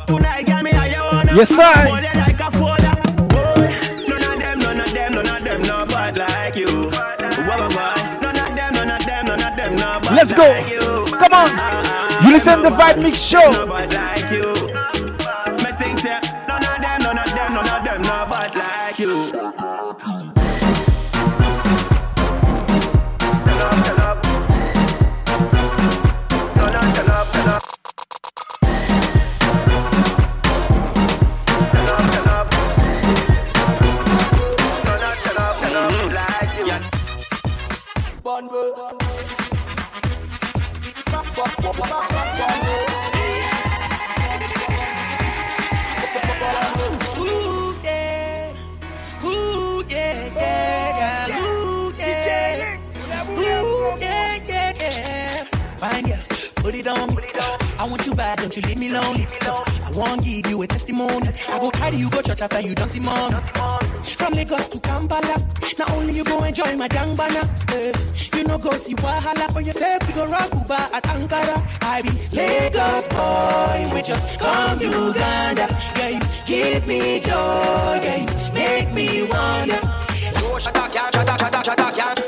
[0.05, 1.73] Tonight, girl, me are you wanna Yes, sir.
[1.81, 2.95] Fold it like a folder.
[3.33, 3.73] Boy,
[4.05, 6.91] none of them, none of them, none of them, no bad like you.
[6.93, 8.21] Wah, wah, wah.
[8.21, 10.45] None of them, none of them, none of them, no bad Let's go.
[10.45, 11.07] like you.
[11.17, 11.49] Come on.
[12.27, 13.51] You listen to the Vibe Mix Show.
[13.51, 14.56] No bad like you.
[58.57, 59.27] You leave me lonely.
[59.43, 61.29] I won't give you a testimony.
[61.49, 63.33] I go carry you go church after you see mom.
[64.03, 65.37] From Lagos to Kampala,
[65.79, 67.43] not only you go enjoy my dangbana.
[67.75, 68.39] Eh.
[68.39, 70.07] You know go see Wahala for yourself.
[70.07, 71.57] We go rock Uba at Ankara.
[71.83, 75.67] I be Lagos boy, we just come Uganda.
[75.97, 79.81] Yeah, you give me joy, yeah, you make me wonder.
[80.41, 82.26] No shut up, can't shut up, shut up, shut up, can't.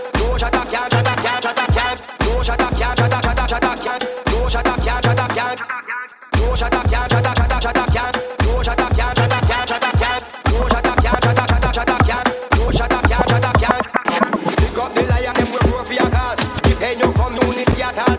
[17.83, 18.17] At all.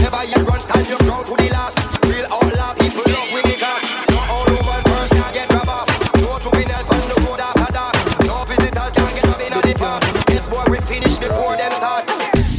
[0.00, 1.78] Never yet run, stand your ground to the last.
[2.06, 2.26] Real
[2.78, 3.56] people love with the
[4.30, 5.88] all woman first can get off.
[6.20, 6.84] No juvenile
[7.40, 7.94] after dark.
[8.26, 10.02] No visitors can get up in the park.
[10.26, 12.04] This boy we finish before them start.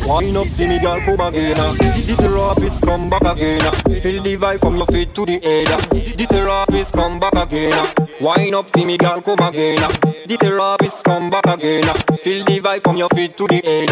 [0.06, 1.56] Wine up, me girl, come again.
[1.58, 1.74] ah.
[1.80, 3.62] The therapist come back again.
[3.64, 3.72] ah.
[4.02, 5.68] Feel the vibe from your feet to the head.
[5.72, 5.82] ah.
[5.92, 7.94] The therapist come back again.
[8.22, 10.15] Wine up, me girl, come again.
[10.28, 11.84] The therapist come back again.
[12.18, 13.90] Feel the vibe from your feet to the head.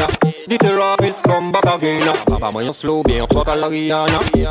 [0.48, 2.08] The therapist come back again.
[2.26, 4.20] Papa, moi on slow, bien, toi qu'à la Rihanna.
[4.36, 4.44] Eh,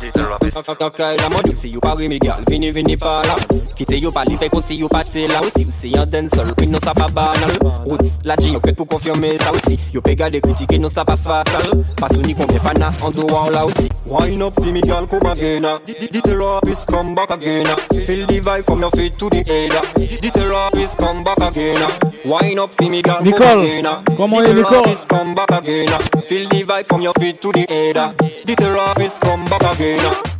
[0.00, 0.56] The therapist.
[0.56, 3.36] Ok, la mode, si you parle, me girl, vini, vini pas là.
[3.76, 5.64] Quitte you pas li, fait qu'on si you pas là aussi.
[5.64, 7.56] Ou si un dancehall, puis non ça pas banal.
[7.86, 9.78] Roots, la G, ok, pour confirmer ça aussi.
[9.94, 11.84] You peut garder critiquer, non ça pas fatal.
[11.96, 13.87] Pas tout ni combien fana, en dehors là aussi.
[14.08, 15.64] Wine up, feel me girl, come again.
[15.64, 15.78] ah.
[15.84, 17.66] The the therapist come back again.
[17.68, 17.76] ah.
[18.06, 19.72] Feel the vibe from your feet to the head.
[19.74, 19.82] ah.
[19.96, 21.82] The therapist come back again.
[22.24, 24.70] Wine up, feel me girl, come Nicole, comment The Nicole?
[24.82, 25.88] therapist come back again.
[26.22, 27.96] Feel the vibe from your feet to the head.
[28.46, 30.37] The therapist come back again.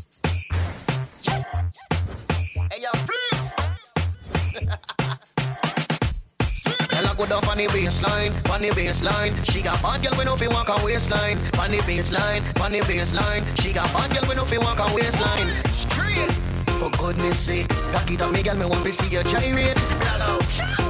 [7.18, 9.34] Girl, I go down on the baseline, on the baseline.
[9.50, 11.38] She got bad girl when no fi walk a waistline.
[11.58, 13.42] On the baseline, on the baseline.
[13.60, 15.50] She got bad girl when no fi walk a waistline.
[15.66, 16.30] Straight.
[16.78, 19.78] For goodness sake, cock it up, me girl, me want to see you gyrate.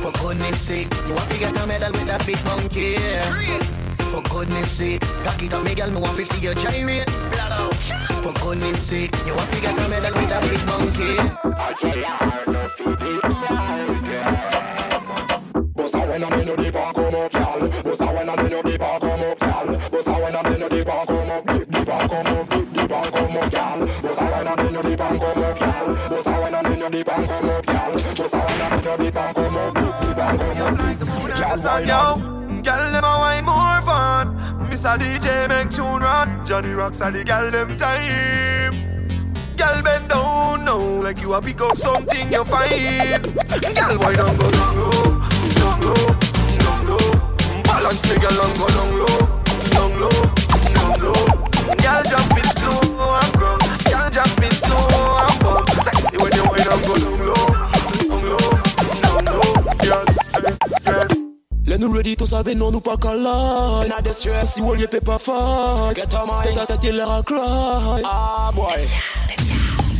[0.02, 2.96] For goodness sake, you want to get a medal with that big monkey.
[4.12, 7.08] For goodness sake, cock it up, me girl, me want to see you gyrate.
[8.20, 11.16] For goodness sake, you want to get a medal with that big monkey.
[11.56, 14.77] I try hard enough to be
[15.88, 17.60] Bossa when I'm come up, y'all.
[17.60, 19.66] When I'm in the and come up, y'all.
[19.90, 23.80] When I'm come up, deep and come up, deep and come up, y'all.
[23.80, 25.18] When I'm come up, y'all.
[26.32, 26.94] When I'm come up,
[27.48, 27.78] y'all.
[27.78, 27.86] When
[28.18, 30.64] I'm come up, deep and come
[31.66, 32.38] up, y'all.
[32.62, 34.36] Girl, them a more fun.
[34.68, 34.98] Mr.
[34.98, 36.44] DJ make tune run.
[36.44, 38.74] Johnny Rocks are the girl them time.
[39.56, 43.24] Girl, bend down now, like you a pick up something you find.
[43.74, 45.27] Girl, why don't go down low,
[45.68, 45.94] down low,
[46.58, 47.06] down low.
[47.64, 49.16] Balance me, girl, and go down low,
[49.74, 50.18] down low,
[50.74, 51.20] down low.
[51.82, 52.80] Girl, jump it slow
[53.20, 53.62] and ground.
[53.88, 54.84] Girl, jump it slow
[55.24, 55.68] and bump.
[55.84, 57.44] Sexy when you wine and go down low,
[58.08, 58.48] down low,
[59.02, 59.48] down low.
[59.84, 60.04] Girl,
[60.84, 61.08] girl.
[61.66, 63.24] Let nous ready to salve non nous pas calme
[63.88, 66.98] Not the stress, you hold your paper fight Get on my Tête à tête, il
[66.98, 68.88] a cry Ah boy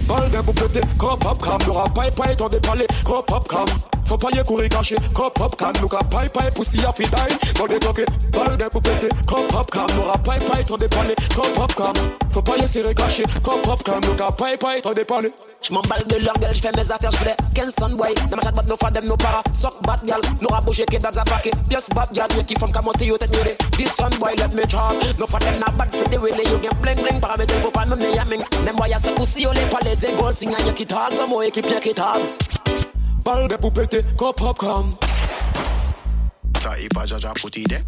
[0.08, 3.66] Balga pour péter, cop up cam N'aura pas pas ton dépalé, cop up cam
[4.09, 7.36] Faut pas y courir caché, cop up cam Nous ka paille paille poussi à fidaille
[7.59, 11.74] Bon détoqué, balga pour péter, cop up cam N'aura pas pas ton dépalé, cop up
[11.76, 11.92] cam
[12.32, 15.30] Faut pas y serrer caché, cop up cam Nous ka paille paille ton dépalé
[15.61, 18.14] J'm'emballe de leur gueule, j'fais mes affaires, j'voulais 15 son boy.
[18.30, 19.42] Dans ma chatte, bat nos fadem, nos para.
[19.52, 21.50] Sock bat gal, nous rabouché, que dans un paquet.
[21.68, 23.56] Plus bat gal, qui font qu'à monter, yo tête murée.
[23.72, 24.94] This son boy, let me talk.
[25.18, 27.20] No fadem, na for the way, you get bling bling.
[27.20, 28.44] Paramètre, pour pas nous mener, yamin.
[28.64, 31.68] Nem boya, se poussi, yo les palais, des gold, sing, y'a qui tags, moi, équipe,
[31.68, 32.38] y'a qui tags.
[33.24, 34.94] Balga pour péter, cop up cam
[36.60, 37.82] So if a judge a put it there,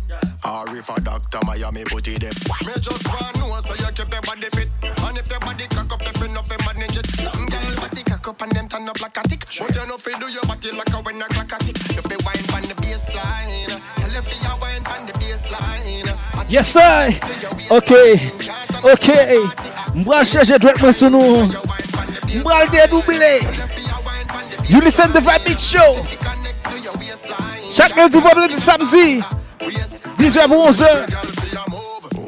[0.45, 2.33] or if a doctor Miami put it there.
[2.67, 5.93] Me just want know so you keep your body fit, and if your body cock
[5.93, 7.07] up, if you know fi manage it.
[7.23, 10.19] Girl, body cock up and them turn up like a tick, but you know fi
[10.19, 11.77] do your body like a when a clock a tick.
[11.95, 16.51] You fi wine on the baseline, tell if you wine on the baseline.
[16.51, 17.15] Yes, sir.
[17.71, 17.93] Ok.
[18.83, 19.09] Ok.
[19.95, 21.47] Mbra changer droite moi sur nous.
[22.35, 23.41] Mbra le dédoubler.
[24.71, 26.07] You listen to Vibe Mix Show.
[27.73, 29.21] Chaque lundi, vendredi, samedi.
[30.17, 31.11] 10h pour 11h.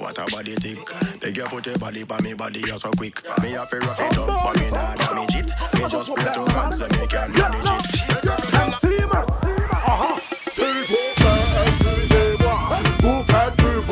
[0.00, 0.78] What a body tick.
[1.20, 3.22] They get put your body by me body you so quick.
[3.40, 5.52] Me have to rough it up, but me nah damage it.
[5.74, 8.02] Me just pray to God so me can manage it.
[13.02, 13.82] Vous faites du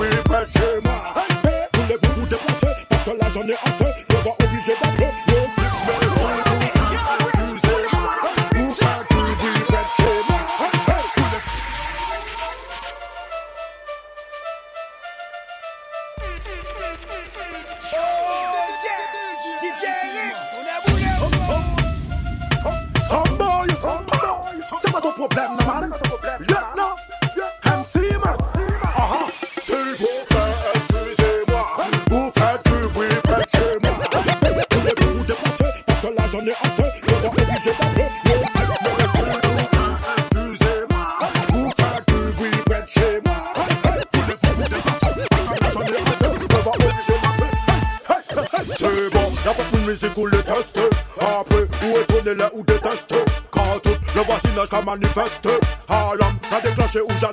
[54.91, 55.51] manifesté.
[55.89, 57.30] Alarme, qu'a déclenché ou j'ai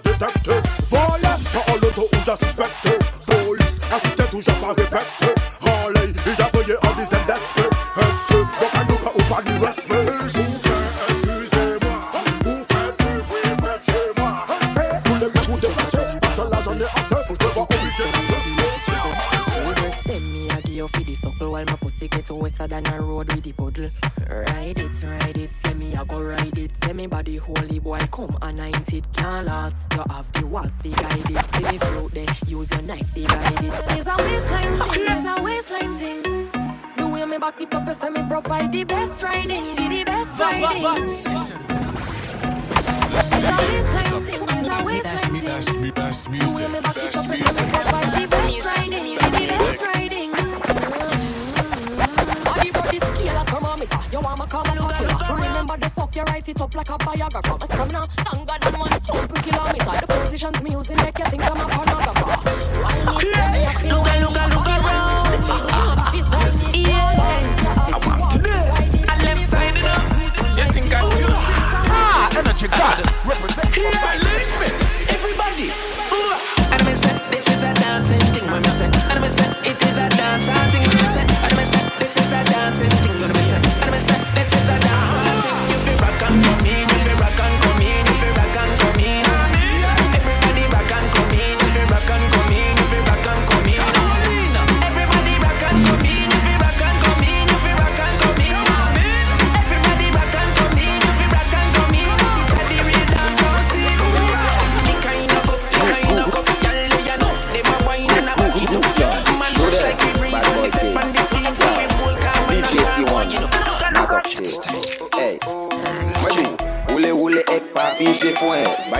[45.57, 47.65] Best, me, best The way music, me back it best up, you say music.
[47.65, 50.31] me provide the best riding, the, the best riding.
[52.45, 53.99] Body body scale a thermometer.
[54.11, 55.01] You want me come and look at
[55.33, 57.57] Remember the fuck you write it up like a biographer.
[57.57, 59.97] My stamina longer than one thousand kilometers.
[59.97, 62.37] The positions me using make you think I'm a pornographer.
[62.77, 64.81] Why me tell me I feel Look at, look at, look at
[66.85, 67.17] Yeah.
[67.89, 68.69] I want today.
[69.09, 70.05] I left side it up.
[70.53, 71.25] You think I do?
[71.89, 73.16] Ah, energy goddess.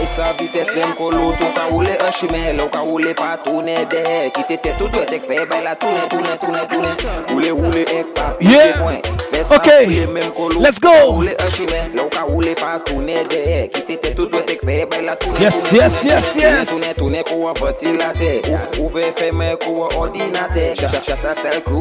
[0.08, 4.34] sa vites Mem kolot tou ka oule an chimel Ou ka oule pa toune dek
[4.38, 8.14] Kite te ou dwet ek fe bay la toune Toune toune toune Oule oule ek
[8.18, 9.27] pa pite yeah.
[9.38, 9.68] Ok,
[10.60, 11.22] let's go.
[15.40, 16.70] Yes, yes, yes, yes.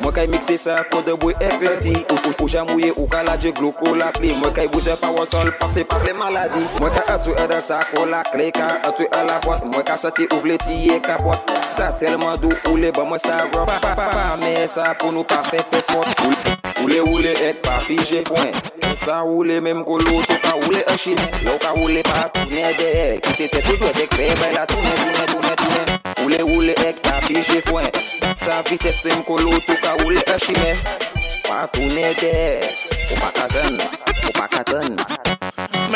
[0.00, 1.94] Mwen kay mikse sa kode bwe ek peti
[2.40, 5.10] Ou jan mouye ou ka la je glo ko la pli Mwen kay bouje pa
[5.10, 9.08] wosol pase pa ple maladi Mwen ka atwe edan sa ko la kle Ka atwe
[9.12, 11.38] ala pot Mwen ka sati ou vle tiye ka bot
[11.68, 15.12] Sa telman dou oule ba mwen sa rop Pa pa pa pa me sa pou
[15.12, 16.08] nou pa fe pes mot
[16.82, 18.54] Oule oule ek pa fije fwen
[19.04, 22.90] Sa oule menm ko loto ka oule an chine Lo ka oule pa toune de
[23.22, 26.76] Ki Kite te tout wet ek pe bay la toune toune toune toune Oule oule
[26.86, 27.90] ek pa fije fwen
[28.44, 30.76] Sa vites menm ko loto ka oule an chine
[31.48, 33.78] Pa toune de ek Ou pa katan,
[34.26, 35.37] ou pa katan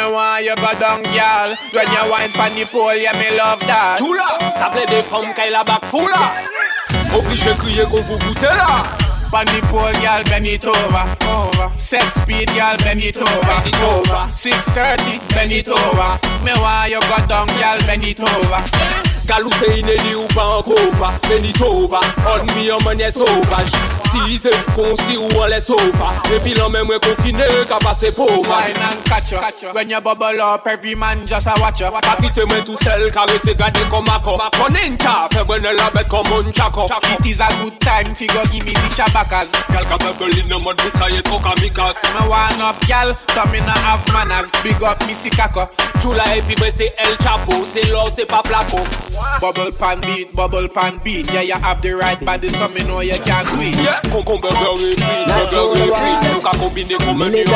[0.03, 1.55] Me want you go down, girl.
[1.70, 3.98] When you wine pon the pole, yeah, me love that.
[3.98, 6.34] Chula, ça plaît des femmes qu'elle la bac fou là.
[7.16, 8.82] Obligé crier qu'on vous vous là.
[9.30, 11.70] Pon the pole, girl, bend it over, over.
[11.78, 13.62] Set speed, girl, bend it over,
[13.94, 14.34] over.
[14.34, 16.18] 630, bend it over.
[16.44, 18.59] Me want you go down, girl, bend it over.
[19.26, 23.70] Galou c'est inédit ou pas en cova Benitova, on me en manière sauvage
[24.12, 24.38] Si
[24.74, 29.32] qu'on si ou on Et puis l'en même qu'on qui n'est qu'à Wine and catch
[29.32, 29.68] you.
[29.72, 31.86] When you bubble up, every man just a watch you.
[31.90, 35.28] Pas quitter moi tout seul car t'es gardé comme un corps On est une taf,
[35.32, 36.86] fait bonne la bête comme un chaco
[37.20, 39.48] It is a good time, figure give me the shabakas.
[39.68, 43.78] Quelqu'un peut gueuler dans mode mitraille trop kamikaze Me want enough gal, so me not
[43.78, 44.50] have manners.
[44.62, 45.68] Big up Missy Kako.
[46.02, 48.78] Chula puis ben, c'est El Chapo C'est l'or c'est pas placo
[49.40, 51.30] Bubble pan beat, bubble pan beat.
[51.32, 53.76] Yeah, you have the right body, so me know you can do it.
[53.76, 57.46] Yeah, concombre beurre et fruits Beurre et fruits Nous qu'à combiner comme un nuage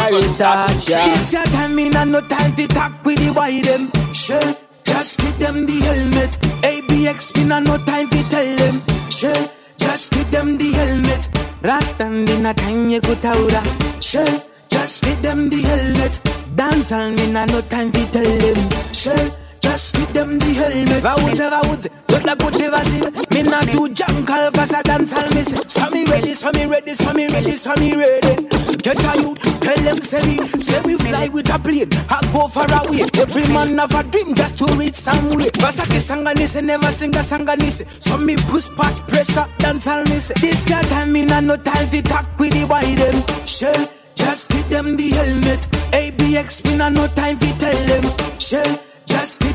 [0.87, 3.91] This your time, me not no time to talk with the boy them.
[4.15, 4.39] Sure,
[4.85, 6.39] just give them the helmet.
[6.63, 8.83] ABX, me not no time to tell them.
[9.11, 9.33] Sure,
[9.79, 11.29] just give them the helmet.
[11.63, 13.63] Rastan, me not time you could taura.
[14.01, 14.25] Sure,
[14.71, 16.19] just give them the helmet.
[16.55, 18.71] Dance on me not no time to tell them.
[18.93, 19.46] Sure.
[19.67, 21.03] Just give them the helmet.
[21.03, 23.01] Vauze, vauze, tot la kote vasi
[23.35, 26.95] Me not do jankal cause I dance all miss So me ready, so me ready,
[26.95, 28.47] so me ready, so me ready.
[28.79, 32.47] Get a youth, tell them say we Say we fly with a plane, I go
[32.49, 37.15] far away Every man have a dream just to reach somewhere Vasaki sanganise, never sing
[37.17, 41.45] a sanganise So me push past pressure, dance all miss This your time, me not
[41.45, 43.47] no time to talk with the boy them.
[43.47, 45.61] Shell, just give them the helmet.
[45.93, 48.39] ABX, me not no time to tell them.
[48.39, 48.86] Shell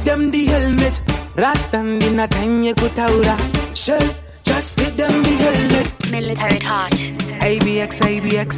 [0.03, 1.01] give them the helmet.
[1.35, 3.37] Rastan in a time you could taura.
[3.75, 4.01] Shell,
[4.43, 6.11] just give them the helmet.
[6.11, 7.13] Military touch.
[7.41, 8.51] ABX, ABX.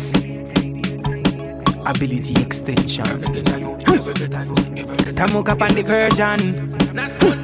[1.86, 3.04] Ability extension.
[5.16, 6.70] Tamuk up on the version.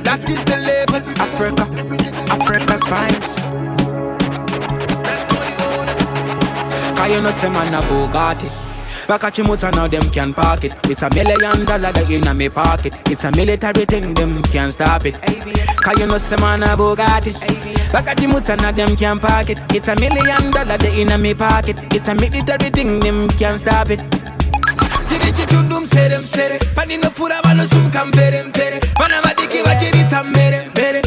[0.04, 1.02] That is the level.
[1.20, 1.64] Africa,
[2.32, 3.32] Africa's vibes.
[6.96, 8.69] Cause you know say man a Bugatti.
[9.10, 10.74] Bakachi motor now them can park it.
[10.86, 12.94] It's a million dollar that in a me pocket.
[13.10, 15.16] It's a military thing, them can't stop it.
[15.82, 17.34] Cause you know say man a Bugatti.
[17.92, 19.58] Bakachi motor now them can park it.
[19.74, 21.78] It's a million dollar that in a me pocket.
[21.94, 24.00] It's a military thing, them can't stop it.
[25.10, 30.70] Dirichi tundum serem sere Pani no fura vano sum kampere mpere Pana vadiki vachirita mbere
[30.70, 31.02] mbere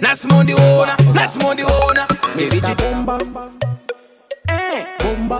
[0.00, 3.18] Nasmondi ona, nasmondi ona Mirichi bomba
[4.48, 5.38] Eh, bomba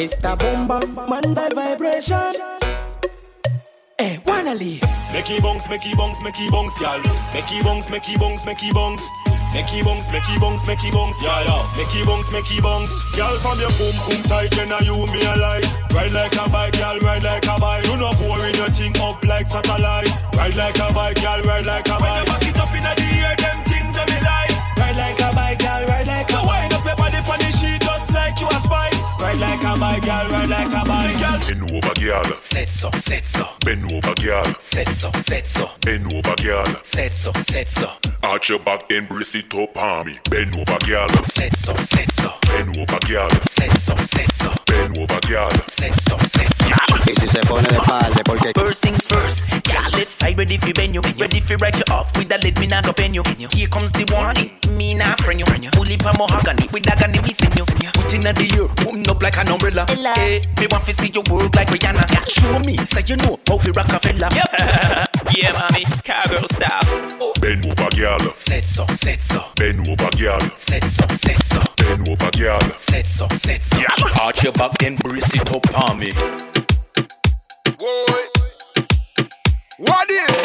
[0.00, 0.32] Mr.
[0.38, 0.80] Bomba,
[1.10, 2.32] man by vibration
[3.98, 4.80] Eh, Wannaly
[5.12, 7.02] Make e bounce, make e bounce, make e bounce, girl.
[7.34, 9.04] Make e bounce, make e bounce, make e bounce.
[9.52, 11.66] Make e bounce, make e bounce, make e bounce, yeah yeah.
[11.76, 12.96] Make e bounce, make e bounce.
[13.44, 15.68] From your boom boom tight, then you me alike.
[15.92, 17.84] Ride like a bike, girl, ride like a bike.
[17.84, 20.08] You know boring, your thing up like satellite.
[20.32, 22.49] Ride like a bike, girl, ride like a bike.
[29.90, 31.40] Ride like a bike, girl, ride like a bike, girl.
[31.48, 32.38] Bend over, girl.
[32.38, 33.46] Set so, set so.
[33.64, 34.54] Bend over, girl.
[34.60, 35.70] Set so, set so.
[35.80, 36.82] Bend over, girl.
[36.82, 37.90] Set so, set so.
[38.22, 40.18] Arch your back, embrace it up on me.
[40.30, 41.08] Bend over, girl.
[41.24, 42.32] Set so, set so.
[42.46, 43.30] Bend over, girl.
[43.48, 44.59] Set so, set so.
[44.70, 45.50] Bend over, girl.
[45.66, 46.66] Set so, set so.
[47.06, 50.72] Y si se pone de espalda porque First things first, girl left side ready for
[50.72, 53.24] bend you, ready for write you off with a lead me not go bend you.
[53.50, 55.70] Here comes the warning, me not friend you.
[55.72, 57.64] Fully pa mahogany with a gun me send you.
[57.94, 59.86] Put in the ear, warm up like an umbrella.
[59.88, 62.06] Hey, me want to see your work like Rihanna.
[62.30, 65.06] Show me, say you know how to rock a fella.
[65.20, 65.36] Yep.
[65.36, 66.80] Yeah, mommy, cowgirl style.
[67.20, 67.32] Oh.
[67.40, 68.32] Bend over, girl.
[68.32, 69.42] Set so, set so.
[69.56, 70.40] Bend over, girl.
[70.54, 71.62] Set so, set so.
[71.76, 72.60] Bend over, girl.
[72.76, 73.78] Set so, set so.
[73.78, 74.20] Yeah.
[74.20, 76.12] Arch your back, then brace it up on me.
[77.78, 78.20] Boy.
[79.78, 80.36] What is?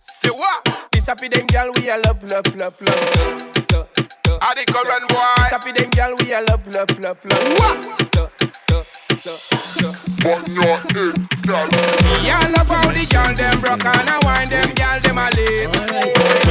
[0.00, 0.88] Say what?
[0.94, 3.56] It's happy them girl we a love, love, love, love.
[4.40, 5.34] Are the current boy?
[5.38, 7.58] It's happy them girl we a love, love, love, love.
[7.58, 8.32] What?
[9.26, 9.34] On
[10.54, 11.66] your head, girl.
[12.22, 15.66] Yeah, love how the girl them rock and I wine them girl them a lead.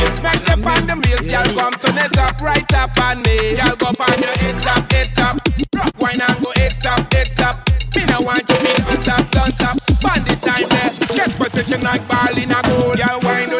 [0.04, 3.56] Inspect them on the meals, girl come turn it up right up on me.
[3.56, 5.40] Girl go on your head top, head top.
[5.72, 7.64] Rock wine and go head top, head top.
[7.96, 9.80] Me no want you be don't stop, don't stop.
[10.12, 12.92] On the time there, get position like ball in a goal.
[12.92, 13.55] Do the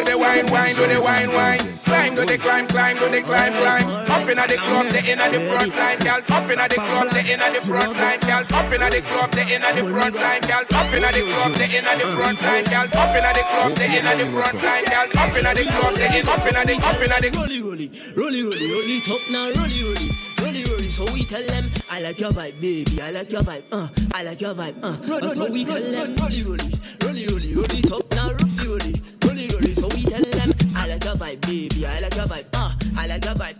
[0.56, 1.76] wine, wine do the wine, wine.
[1.86, 3.86] Climb do the climb, climb do the climb, climb.
[4.10, 6.20] Up inna the club, the inna the front line, girl.
[6.34, 8.42] Up inna the club, the inna the front line, girl.
[8.42, 10.64] Up inna the club, the inna the front line, girl.
[10.66, 12.88] Up inna the club, the inna the front line, girl.
[12.90, 15.08] Up inna the club, the inna the front line, girl.
[15.14, 17.28] Up inna the club, the in, up inna the, up inna the.
[17.36, 20.08] Rolly, rolly, rolly, rolly, rolly, top now, rolly, rolly,
[20.42, 20.88] rolly, rolly.
[20.90, 24.22] So we tell them, I like your vibe, baby, I like your vibe, uh, I
[24.24, 24.96] like your vibe, uh.
[24.96, 26.70] uh so we tell them, rolly, rolly,
[27.04, 29.15] rolly, rolly, rolly, top now, rolly, rolly, rolly, rolly.
[31.16, 33.56] Vibe, baby, I like your vibe, uh, I like your vibe.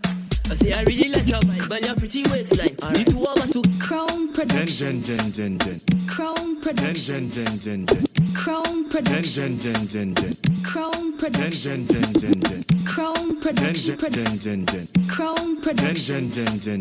[0.50, 2.76] I say I really like your vibe and your pretty waistline.
[2.82, 2.98] Right.
[2.98, 5.34] You two of us to Crown Productions.
[6.07, 8.05] Crown Productions.
[8.37, 9.34] Crown Productions.
[9.34, 9.82] Jen, Productions.
[9.89, 10.14] Jen,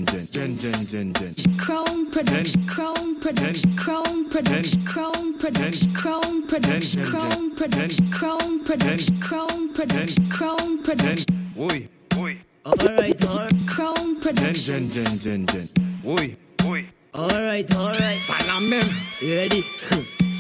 [0.06, 0.32] Productions.
[0.32, 1.48] Jen, Productions.
[1.58, 2.66] Crown Productions.
[2.68, 3.76] Crown Productions.
[3.78, 4.78] Crown Productions.
[4.86, 5.88] Crown Productions.
[5.96, 7.06] Crown Productions.
[7.06, 8.02] Crown Productions.
[8.12, 9.12] Crown Productions.
[9.22, 10.20] Crown Productions.
[10.30, 11.26] Crown Productions.
[11.56, 11.88] Oui,
[12.20, 12.38] oui.
[12.66, 13.68] Alright, alright.
[13.68, 14.20] Crown
[14.54, 15.74] Jen, Productions.
[16.04, 16.36] Oui,
[16.68, 16.86] oui.
[17.14, 18.20] Alright, alright.
[18.28, 18.90] Salam même.
[19.22, 19.64] You ready?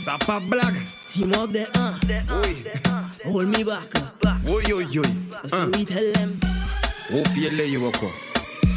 [0.03, 0.94] Ça pas blague.
[1.15, 1.93] Team up there, uh.
[2.43, 2.65] Oui.
[3.23, 3.87] Hold me back.
[4.43, 5.01] Oui, oui, oui.
[5.47, 6.37] So we tell them.
[7.33, 7.95] Pied là, you walk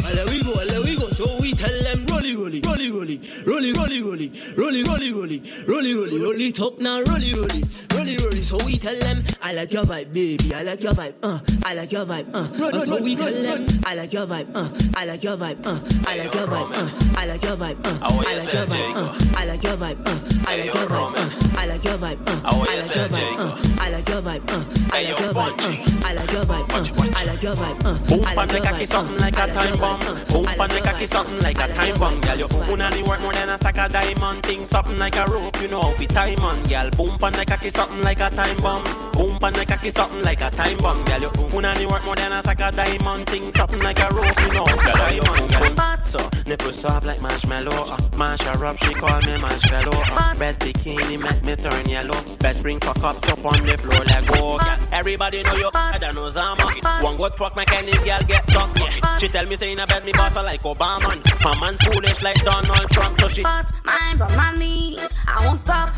[0.07, 1.09] Allez we go, allez we go.
[1.09, 2.61] So we tell them, rolly, rolly,
[2.91, 7.63] rolly, rolly, rolly, rolly, rolly, rolly, rolly, rolly, rolly, rolly, rolly, top now, rolly, rolly,
[7.95, 8.41] rolly, rolly.
[8.41, 11.75] So we tell them, I like your vibe, baby, I like your vibe, uh, I
[11.75, 12.49] like your vibe, uh.
[12.65, 15.81] uh so we tell them, I like your vibe, uh, I like your vibe, uh,
[16.07, 19.15] I like your vibe, uh, I like your vibe, uh, I like your vibe, uh,
[19.37, 22.49] I like your vibe, uh, I like your vibe, uh, I like your vibe, uh,
[22.49, 26.07] I like your vibe, uh, I like your vibe, uh, I like your vibe, uh,
[26.07, 28.55] I like your vibe, uh, I like your vibe, uh, Boom I pan like the
[28.55, 30.01] your cocky vibe, something uh, like I a like time your bomb.
[30.01, 31.69] vibe, uh, Boom I pan like the your cocky vibe, something uh, like I a
[31.69, 32.69] like time your bomb, vibe, girl.
[32.69, 35.61] You and work more than a sack of diamond thing, something like a rope.
[35.61, 36.91] You know how we time on, girl.
[36.91, 38.85] Boom pan the cocky something like a time bomb.
[39.13, 41.21] Boom pan the cocky something like a time bomb, girl.
[41.21, 44.41] You and work more than a sack of diamond thing, something like a rope.
[44.41, 45.89] You know how we time on, girl.
[46.05, 47.71] So nipple soft like marshmallow.
[47.71, 49.93] Uh, mash her up, she call me marshmallow.
[49.93, 52.21] Uh, red bikini make me turn yellow.
[52.39, 54.59] Best bring cock ups up on the floor like go.
[54.59, 54.79] Girl.
[54.93, 56.65] Everybody know you better know Zama.
[57.03, 58.73] One good fuck make any girl get done.
[58.77, 59.19] Yeah.
[59.19, 61.13] She tell me say in a bed me boss her like Obama.
[61.45, 63.43] My man foolish like Donald Trump, so she.
[63.43, 65.17] Minds on my knees.
[65.27, 65.91] I won't stop.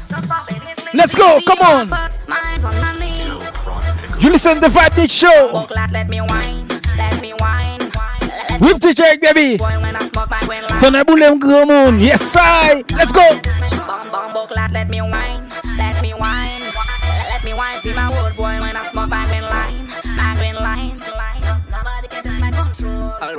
[0.94, 1.88] Let's go, come on.
[1.88, 4.22] Minds on my knees.
[4.22, 6.68] You listen to the Vibe Mix Show Walk like let me wine.
[6.96, 7.78] Let me wine.
[8.20, 9.56] Let with DJ baby.
[9.56, 10.80] boy when I smoke my when like.
[10.80, 12.00] Ton a boule grand monde.
[12.00, 12.82] Yes, I.
[12.96, 13.40] Let's go.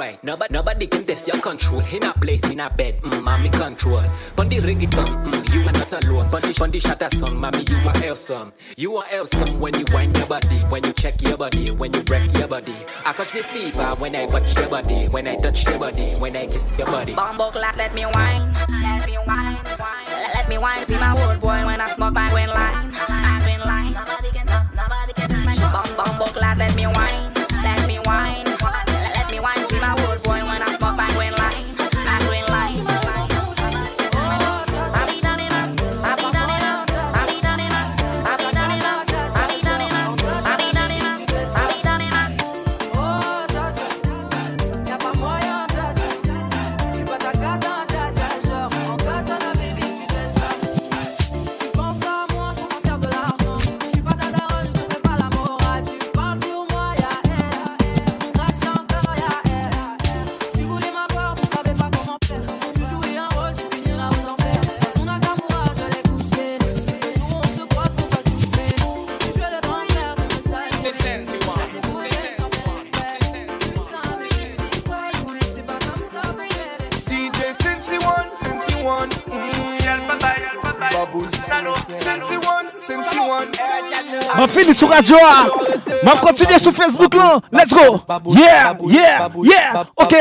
[0.01, 1.79] Alright, nobody, nobody can test your control.
[1.93, 4.01] In a place, in a bed, mm, mommy control.
[4.35, 6.27] Pon the reggaeton, mm, you are not alone.
[6.27, 8.51] Pon the, pon the shatter song, mommy, you are awesome.
[8.77, 12.01] You are awesome when you wind your body, when you check your body, when you
[12.01, 12.73] break your body.
[13.05, 16.35] I catch the fever when I watch your body, when I touch your body, when
[16.35, 17.13] I kiss your body.
[17.13, 20.05] Bumbo clap, let me wine, let me wine, wine.
[20.33, 20.83] let me wine.
[20.87, 22.91] See my wood boy when I smoke my green line,
[84.73, 85.15] Sur radio.
[85.23, 85.45] ah.
[86.03, 87.39] Ma continuer sur Facebook là.
[87.51, 87.99] Let's go.
[88.33, 89.83] Yeah, yeah, yeah.
[89.97, 90.15] Ok.